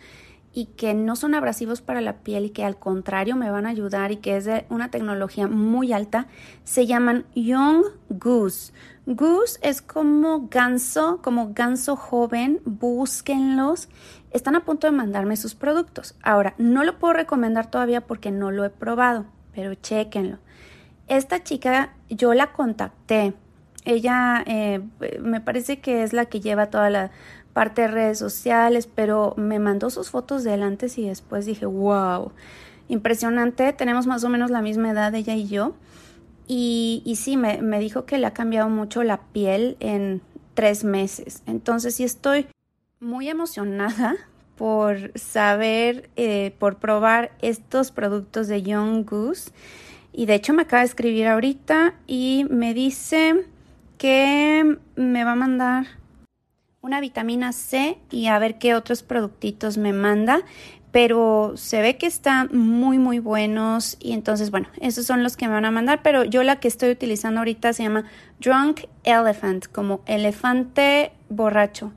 y 0.52 0.66
que 0.66 0.95
no 0.95 1.14
son 1.14 1.35
abrasivos 1.35 1.80
para 1.80 2.00
la 2.00 2.14
piel 2.14 2.47
y 2.47 2.50
que 2.50 2.64
al 2.64 2.76
contrario 2.76 3.37
me 3.37 3.52
van 3.52 3.66
a 3.66 3.68
ayudar 3.68 4.11
y 4.11 4.16
que 4.16 4.37
es 4.37 4.47
de 4.47 4.66
una 4.68 4.90
tecnología 4.90 5.47
muy 5.47 5.92
alta, 5.92 6.26
se 6.64 6.87
llaman 6.87 7.25
Young 7.37 7.85
Goose. 8.09 8.73
Goose 9.07 9.61
es 9.62 9.80
como 9.80 10.49
ganso, 10.49 11.21
como 11.23 11.52
ganso 11.54 11.95
joven, 11.95 12.61
búsquenlos. 12.64 13.88
Están 14.33 14.57
a 14.57 14.64
punto 14.64 14.88
de 14.88 14.92
mandarme 14.92 15.37
sus 15.37 15.54
productos. 15.54 16.16
Ahora, 16.21 16.54
no 16.59 16.83
lo 16.83 16.99
puedo 16.99 17.14
recomendar 17.14 17.71
todavía 17.71 18.00
porque 18.00 18.33
no 18.33 18.50
lo 18.50 18.64
he 18.64 18.71
probado, 18.71 19.26
pero 19.54 19.76
chéquenlo. 19.76 20.38
Esta 21.08 21.42
chica, 21.42 21.94
yo 22.08 22.34
la 22.34 22.52
contacté. 22.52 23.34
Ella 23.84 24.42
eh, 24.46 24.80
me 25.20 25.40
parece 25.40 25.80
que 25.80 26.02
es 26.02 26.12
la 26.12 26.26
que 26.26 26.40
lleva 26.40 26.66
toda 26.66 26.90
la 26.90 27.10
parte 27.52 27.82
de 27.82 27.88
redes 27.88 28.18
sociales, 28.18 28.88
pero 28.92 29.34
me 29.36 29.58
mandó 29.58 29.90
sus 29.90 30.10
fotos 30.10 30.44
de 30.44 30.52
antes 30.52 30.98
y 30.98 31.08
después 31.08 31.46
dije, 31.46 31.66
wow, 31.66 32.32
impresionante. 32.88 33.72
Tenemos 33.72 34.06
más 34.06 34.22
o 34.24 34.28
menos 34.28 34.50
la 34.50 34.62
misma 34.62 34.90
edad 34.90 35.14
ella 35.14 35.34
y 35.34 35.48
yo. 35.48 35.74
Y, 36.46 37.02
sí, 37.16 37.36
me, 37.36 37.60
me, 37.60 37.78
dijo 37.78 38.06
que 38.06 38.16
le 38.16 38.26
ha 38.26 38.32
cambiado 38.32 38.70
mucho 38.70 39.02
la 39.02 39.20
piel 39.20 39.76
en 39.80 40.22
tres 40.54 40.82
meses. 40.82 41.42
Entonces 41.46 41.94
sí 41.96 42.04
estoy 42.04 42.46
muy 43.00 43.28
emocionada 43.28 44.16
por 44.56 45.12
saber, 45.16 46.10
eh, 46.16 46.54
por 46.58 46.76
probar 46.76 47.30
estos 47.40 47.92
productos 47.92 48.48
de 48.48 48.62
Young 48.62 49.08
Goose. 49.08 49.52
Y 50.18 50.26
de 50.26 50.34
hecho 50.34 50.52
me 50.52 50.62
acaba 50.62 50.80
de 50.80 50.88
escribir 50.88 51.28
ahorita 51.28 51.94
y 52.08 52.44
me 52.50 52.75
dice 52.75 53.46
que 53.98 54.76
me 54.96 55.22
va 55.22 55.32
a 55.32 55.37
mandar 55.37 55.87
una 56.80 57.00
vitamina 57.00 57.52
C 57.52 57.98
y 58.10 58.26
a 58.26 58.37
ver 58.40 58.58
qué 58.58 58.75
otros 58.75 59.04
productitos 59.04 59.78
me 59.78 59.92
manda 59.92 60.42
pero 60.90 61.52
se 61.54 61.82
ve 61.82 61.98
que 61.98 62.06
están 62.06 62.48
muy 62.52 62.98
muy 62.98 63.20
buenos 63.20 63.96
y 64.00 64.12
entonces 64.12 64.50
bueno, 64.50 64.66
esos 64.80 65.06
son 65.06 65.22
los 65.22 65.37
que 65.37 65.46
me 65.46 65.54
van 65.54 65.66
a 65.66 65.70
mandar, 65.70 66.00
pero 66.02 66.25
yo 66.25 66.42
la 66.42 66.58
que 66.58 66.66
estoy 66.66 66.90
utilizando 66.90 67.38
ahorita 67.38 67.72
se 67.72 67.84
llama 67.84 68.04
Drunk 68.40 68.87
Elephant, 69.04 69.66
como 69.70 70.00
elefante 70.06 71.12
borracho. 71.28 71.92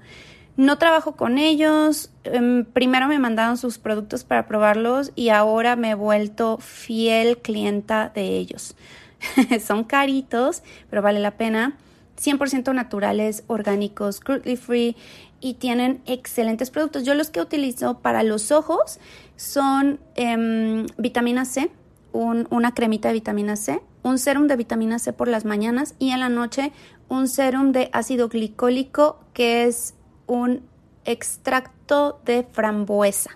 No 0.58 0.77
trabajo 0.77 1.15
con 1.15 1.38
ellos, 1.38 2.12
em, 2.24 2.65
primero 2.65 3.08
me 3.08 3.20
mandaron 3.20 3.58
sus 3.58 3.77
productos 3.77 4.24
para 4.24 4.48
probarlos 4.48 5.12
y 5.15 5.29
ahora 5.29 5.75
me 5.75 5.91
he 5.91 5.96
vuelto 5.96 6.58
fiel 6.58 7.38
clienta 7.38 8.12
de 8.13 8.38
ellos. 8.38 8.75
son 9.65 9.84
caritos, 9.84 10.63
pero 10.89 11.01
vale 11.01 11.20
la 11.20 11.31
pena. 11.31 11.77
100% 12.17 12.74
naturales, 12.74 13.43
orgánicos, 13.48 14.20
cruelty 14.20 14.55
free 14.55 14.96
y 15.39 15.55
tienen 15.55 16.01
excelentes 16.05 16.70
productos. 16.70 17.03
Yo 17.03 17.15
los 17.15 17.29
que 17.29 17.41
utilizo 17.41 18.00
para 18.00 18.22
los 18.24 18.51
ojos 18.51 19.00
son 19.38 20.00
em, 20.15 20.86
vitamina 20.98 21.46
C, 21.46 21.72
una 22.13 22.74
cremita 22.74 23.08
de 23.08 23.15
vitamina 23.15 23.55
C, 23.55 23.81
un 24.03 24.20
serum 24.20 24.48
de 24.48 24.55
vitamina 24.55 25.00
C 25.00 25.13
por 25.13 25.27
las 25.27 25.46
mañanas 25.46 25.96
y 25.98 26.12
en 26.12 26.20
la 26.20 26.29
noche 26.29 26.72
un 27.08 27.27
serum 27.27 27.72
de 27.72 27.89
ácido 27.93 28.29
glicólico 28.29 29.20
que 29.34 29.65
es 29.65 29.96
un 30.32 30.62
extracto 31.04 32.22
de 32.26 32.46
frambuesa. 32.50 33.32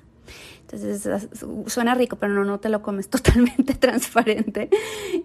Entonces 0.62 1.08
suena 1.68 1.94
rico, 1.94 2.16
pero 2.16 2.34
no, 2.34 2.46
no 2.46 2.60
te 2.60 2.70
lo 2.70 2.82
comes 2.82 3.10
totalmente 3.10 3.74
transparente. 3.74 4.70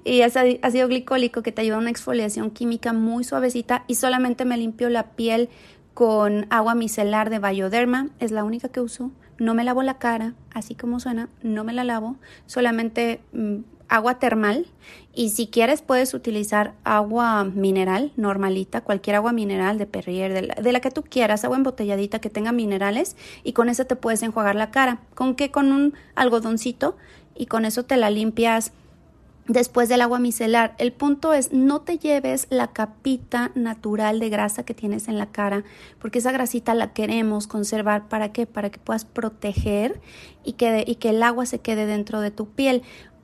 Y 0.04 0.22
es 0.22 0.36
ácido 0.36 0.88
glicólico 0.88 1.42
que 1.42 1.52
te 1.52 1.62
ayuda 1.62 1.76
a 1.76 1.78
una 1.78 1.90
exfoliación 1.90 2.50
química 2.50 2.92
muy 2.92 3.24
suavecita 3.24 3.84
y 3.86 3.94
solamente 3.94 4.44
me 4.44 4.56
limpio 4.56 4.88
la 4.90 5.12
piel 5.12 5.48
con 5.94 6.46
agua 6.50 6.74
micelar 6.74 7.30
de 7.30 7.38
Bioderma, 7.38 8.08
es 8.18 8.32
la 8.32 8.44
única 8.44 8.68
que 8.68 8.80
uso. 8.80 9.12
No 9.38 9.54
me 9.54 9.64
lavo 9.64 9.82
la 9.82 9.98
cara, 9.98 10.34
así 10.52 10.74
como 10.74 11.00
suena, 11.00 11.28
no 11.42 11.64
me 11.64 11.72
la 11.72 11.84
lavo, 11.84 12.16
solamente 12.46 13.20
mm, 13.32 13.58
agua 13.90 14.18
termal 14.18 14.66
y 15.12 15.30
si 15.30 15.48
quieres 15.48 15.82
puedes 15.82 16.14
utilizar 16.14 16.74
agua 16.84 17.44
mineral 17.44 18.12
normalita, 18.16 18.80
cualquier 18.80 19.16
agua 19.16 19.32
mineral 19.32 19.76
de 19.76 19.86
Perrier, 19.86 20.32
de 20.62 20.72
la, 20.72 20.80
que 20.80 20.90
tú 20.90 21.02
quieras, 21.02 21.44
agua 21.44 21.56
embotelladita 21.56 22.20
que 22.20 22.30
tenga 22.30 22.52
minerales 22.52 23.16
y 23.42 23.52
con 23.52 23.68
eso 23.68 23.84
te 23.84 23.96
puedes 23.96 24.22
enjuagar 24.22 24.54
la 24.54 24.70
cara. 24.70 25.00
¿Con 25.14 25.34
qué? 25.34 25.50
Con 25.50 25.72
un 25.72 25.94
algodoncito 26.14 26.96
y 27.34 27.46
con 27.46 27.64
eso 27.64 27.84
te 27.84 27.96
la 27.96 28.08
limpias 28.10 28.72
después 29.52 29.88
del 29.88 30.00
agua 30.00 30.20
micelar. 30.20 30.74
El 30.78 30.92
punto 30.92 31.32
es 31.32 31.52
no 31.52 31.80
te 31.80 31.98
lleves 31.98 32.46
la 32.50 32.68
capita 32.68 33.50
natural 33.54 34.20
de 34.20 34.28
grasa 34.28 34.64
que 34.64 34.74
tienes 34.74 35.08
en 35.08 35.18
la 35.18 35.26
cara, 35.26 35.64
porque 35.98 36.18
esa 36.18 36.32
grasita 36.32 36.74
la 36.74 36.92
queremos 36.92 37.46
conservar 37.46 38.08
para 38.08 38.32
qué? 38.32 38.46
Para 38.46 38.70
que 38.70 38.78
puedas 38.78 39.04
proteger 39.04 40.00
y 40.44 40.52
que, 40.52 40.84
y 40.86 40.96
que 40.96 41.10
el 41.10 41.22
agua 41.22 41.46
se 41.46 41.58
quede 41.58 41.86
dentro 41.86 42.20
de 42.20 42.30
tu 42.30 42.48
piel. 42.48 42.82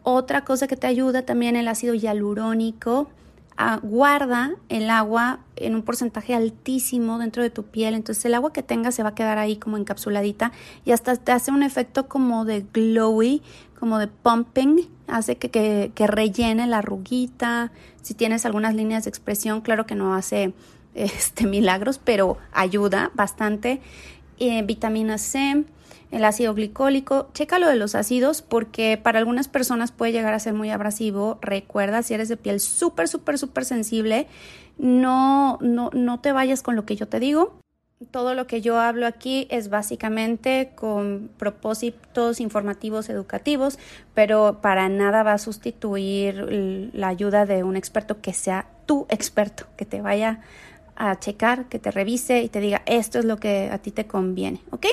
Otra 0.09 0.45
cosa 0.45 0.69
que 0.69 0.77
te 0.77 0.87
ayuda 0.87 1.23
también 1.23 1.57
el 1.57 1.66
ácido 1.66 1.92
hialurónico. 1.92 3.09
Ah, 3.57 3.81
guarda 3.83 4.55
el 4.69 4.88
agua 4.88 5.40
en 5.57 5.75
un 5.75 5.83
porcentaje 5.83 6.33
altísimo 6.33 7.19
dentro 7.19 7.42
de 7.42 7.51
tu 7.51 7.64
piel, 7.64 7.92
entonces 7.92 8.25
el 8.27 8.35
agua 8.35 8.53
que 8.53 8.62
tengas 8.62 8.95
se 8.95 9.03
va 9.03 9.09
a 9.09 9.14
quedar 9.16 9.38
ahí 9.38 9.57
como 9.57 9.77
encapsuladita 9.77 10.53
y 10.85 10.92
hasta 10.92 11.16
te 11.16 11.33
hace 11.33 11.51
un 11.51 11.64
efecto 11.64 12.07
como 12.07 12.45
de 12.45 12.64
glowy, 12.73 13.42
como 13.81 13.99
de 13.99 14.07
pumping, 14.07 14.88
hace 15.09 15.38
que, 15.38 15.90
que, 15.92 16.07
rellene 16.07 16.69
la 16.69 16.79
arruguita. 16.79 17.73
Si 18.01 18.14
tienes 18.14 18.47
algunas 18.47 18.77
líneas 18.77 19.07
de 19.07 19.11
expresión, 19.11 19.61
claro 19.61 19.87
que 19.87 19.97
no 19.97 20.14
hace 20.14 20.55
este, 20.95 21.49
milagros, 21.49 21.99
pero 21.99 22.38
ayuda 22.53 23.11
bastante. 23.14 23.81
Eh, 24.38 24.62
vitamina 24.62 25.19
C, 25.19 25.64
el 26.11 26.25
ácido 26.25 26.55
glicólico. 26.55 27.29
Checa 27.35 27.59
lo 27.59 27.69
de 27.69 27.77
los 27.77 27.95
ácidos 27.95 28.42
porque 28.42 28.99
para 29.03 29.19
algunas 29.19 29.49
personas 29.49 29.92
puede 29.92 30.12
llegar 30.12 30.35
a 30.35 30.38
ser 30.38 30.55
muy 30.55 30.71
abrasivo. 30.71 31.38
Recuerda, 31.42 32.03
si 32.03 32.14
eres 32.14 32.29
de 32.29 32.37
piel 32.37 32.61
súper, 32.61 33.09
súper, 33.09 33.38
súper 33.38 33.64
sensible, 33.64 34.27
no, 34.79 35.59
no, 35.61 35.90
no 35.92 36.21
te 36.21 36.33
vayas 36.33 36.62
con 36.62 36.77
lo 36.77 36.85
que 36.85 36.97
yo 36.97 37.09
te 37.09 37.21
digo 37.21 37.59
todo 38.11 38.35
lo 38.35 38.47
que 38.47 38.61
yo 38.61 38.79
hablo 38.79 39.07
aquí 39.07 39.47
es 39.51 39.71
básicamente 39.71 40.73
con 40.75 41.31
propósitos 41.38 42.40
informativos, 42.40 43.09
educativos, 43.09 43.79
pero 44.14 44.61
para 44.61 44.88
nada 44.88 45.23
va 45.23 45.35
a 45.35 45.38
sustituir 45.38 46.90
la 46.92 47.09
ayuda 47.09 47.47
de 47.47 47.64
un 47.64 47.77
experto 47.77 48.21
que 48.21 48.35
sea 48.35 48.69
tu 48.85 49.07
experto, 49.09 49.66
que 49.77 49.87
te 49.87 50.03
vaya 50.03 50.40
a 50.95 51.19
checar, 51.19 51.69
que 51.69 51.79
te 51.79 51.90
revise 51.90 52.42
y 52.42 52.49
te 52.49 52.61
diga 52.61 52.83
esto 52.87 53.19
es 53.19 53.25
lo 53.25 53.38
que 53.38 53.71
a 53.71 53.79
ti 53.79 53.90
te 53.90 54.07
conviene, 54.07 54.61
¿ok? 54.71 54.87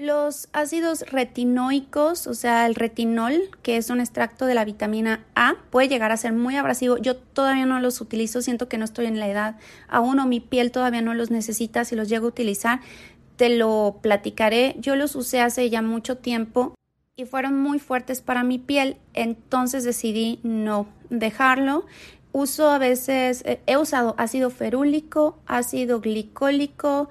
Los 0.00 0.48
ácidos 0.54 1.02
retinoicos, 1.10 2.26
o 2.26 2.32
sea, 2.32 2.64
el 2.64 2.74
retinol, 2.74 3.50
que 3.62 3.76
es 3.76 3.90
un 3.90 4.00
extracto 4.00 4.46
de 4.46 4.54
la 4.54 4.64
vitamina 4.64 5.26
A, 5.34 5.56
puede 5.68 5.88
llegar 5.88 6.10
a 6.10 6.16
ser 6.16 6.32
muy 6.32 6.56
abrasivo. 6.56 6.96
Yo 6.96 7.16
todavía 7.18 7.66
no 7.66 7.80
los 7.80 8.00
utilizo, 8.00 8.40
siento 8.40 8.66
que 8.66 8.78
no 8.78 8.86
estoy 8.86 9.04
en 9.04 9.20
la 9.20 9.28
edad 9.28 9.56
aún 9.88 10.18
o 10.18 10.26
mi 10.26 10.40
piel 10.40 10.72
todavía 10.72 11.02
no 11.02 11.12
los 11.12 11.30
necesita. 11.30 11.84
Si 11.84 11.96
los 11.96 12.08
llego 12.08 12.24
a 12.24 12.28
utilizar, 12.30 12.80
te 13.36 13.50
lo 13.50 13.98
platicaré. 14.00 14.74
Yo 14.78 14.96
los 14.96 15.14
usé 15.16 15.42
hace 15.42 15.68
ya 15.68 15.82
mucho 15.82 16.16
tiempo 16.16 16.72
y 17.14 17.26
fueron 17.26 17.60
muy 17.60 17.78
fuertes 17.78 18.22
para 18.22 18.42
mi 18.42 18.56
piel, 18.56 18.96
entonces 19.12 19.84
decidí 19.84 20.40
no 20.42 20.88
dejarlo. 21.10 21.84
Uso 22.32 22.70
a 22.70 22.78
veces, 22.78 23.42
eh, 23.44 23.60
he 23.66 23.76
usado 23.76 24.14
ácido 24.16 24.48
ferúlico, 24.48 25.38
ácido 25.44 26.00
glicólico, 26.00 27.10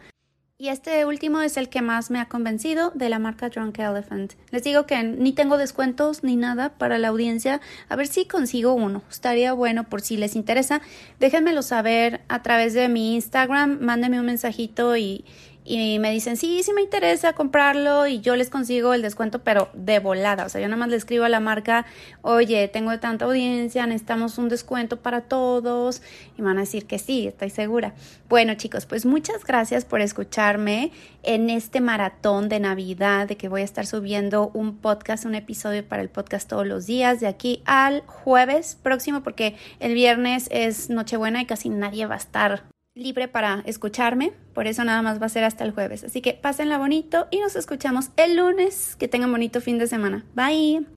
y 0.62 0.67
este 0.67 1.06
último 1.06 1.39
es 1.39 1.56
el 1.56 1.69
que 1.69 1.82
más 1.82 2.12
me 2.12 2.19
ha 2.19 2.28
convencido 2.28 2.91
de 2.93 3.08
la 3.08 3.17
marca 3.17 3.48
Drunk 3.48 3.80
Elephant. 3.80 4.34
Les 4.52 4.62
digo 4.62 4.86
que 4.86 5.02
ni 5.04 5.32
tengo 5.32 5.58
descuentos 5.58 6.22
ni 6.22 6.36
nada 6.36 6.74
para 6.78 6.98
la 6.98 7.08
audiencia. 7.08 7.62
A 7.88 7.95
ver 7.95 8.08
si 8.08 8.26
consigo 8.26 8.74
uno. 8.74 9.02
Estaría 9.10 9.54
bueno 9.54 9.86
por 9.86 10.02
si 10.02 10.17
les 10.17 10.36
interesa. 10.36 10.82
Déjenmelo 11.17 11.62
saber 11.62 12.19
a 12.28 12.43
través 12.43 12.74
de 12.74 12.89
mi 12.89 13.15
Instagram. 13.15 13.80
Mándenme 13.80 14.19
un 14.19 14.26
mensajito 14.26 14.98
y, 14.98 15.24
y 15.69 15.99
me 15.99 16.10
dicen, 16.10 16.36
sí, 16.36 16.63
sí 16.63 16.73
me 16.73 16.82
interesa 16.82 17.34
comprarlo 17.34 18.08
y 18.08 18.21
yo 18.21 18.36
les 18.36 18.49
consigo 18.49 18.95
el 18.95 19.03
descuento, 19.03 19.43
pero 19.43 19.69
de 19.73 19.99
volada. 19.99 20.47
O 20.47 20.49
sea, 20.49 20.60
yo 20.60 20.67
nada 20.67 20.79
más 20.79 20.89
le 20.89 20.95
escribo 20.95 21.25
a 21.25 21.29
la 21.29 21.39
marca, 21.39 21.86
oye, 22.23 22.67
tengo 22.69 22.99
tanta 22.99 23.25
audiencia, 23.25 23.86
necesitamos 23.86 24.39
un 24.39 24.49
descuento 24.49 24.97
para 24.97 25.21
todos 25.21 26.01
y 26.36 26.41
me 26.41 26.47
van 26.47 26.58
a 26.58 26.62
decir 26.62 26.88
que 26.88 26.97
sí, 26.97 27.27
estoy 27.27 27.51
segura. 27.51 27.93
Bueno, 28.29 28.55
chicos, 28.55 28.88
pues 28.88 29.05
muchas 29.05 29.45
gracias 29.45 29.86
por 29.86 30.01
escucharme 30.01 30.91
en 31.21 31.51
este 31.51 31.82
maratón 31.82 32.49
de 32.49 32.60
Navidad, 32.60 33.27
de 33.27 33.38
que 33.38 33.47
voy 33.47 33.62
a 33.62 33.65
estar 33.65 33.86
subiendo 33.86 34.49
un 34.55 34.77
podcast, 34.77 35.25
un 35.25 35.36
episodio 35.36 35.88
para 35.88 36.01
el 36.01 36.10
podcast 36.10 36.49
todos 36.49 36.65
los 36.65 36.88
días, 36.88 37.19
de 37.19 37.27
aquí 37.27 37.62
al 37.65 38.01
jueves 38.08 38.75
próximo, 38.82 39.21
porque 39.21 39.55
el 39.79 39.93
viernes 39.93 40.47
es 40.49 40.89
Nochebuena 40.89 41.43
y 41.43 41.45
casi 41.45 41.69
nadie 41.69 42.08
va 42.08 42.15
a 42.15 42.17
estar 42.17 42.63
libre 42.95 43.28
para 43.28 43.63
escucharme, 43.65 44.34
por 44.54 44.67
eso 44.67 44.84
nada 44.84 45.02
más 45.02 45.21
va 45.21 45.28
a 45.28 45.30
ser 45.30 45.43
hasta 45.43 45.63
el 45.63 45.71
jueves. 45.71 46.04
Así 46.04 46.21
que 46.21 46.34
pásenla 46.34 46.78
bonito 46.78 47.28
y 47.32 47.39
nos 47.39 47.56
escuchamos 47.56 48.10
el 48.17 48.36
lunes. 48.38 48.95
Que 48.97 49.08
tengan 49.08 49.32
bonito 49.32 49.62
fin 49.62 49.78
de 49.78 49.88
semana. 49.88 50.25
Bye. 50.36 50.86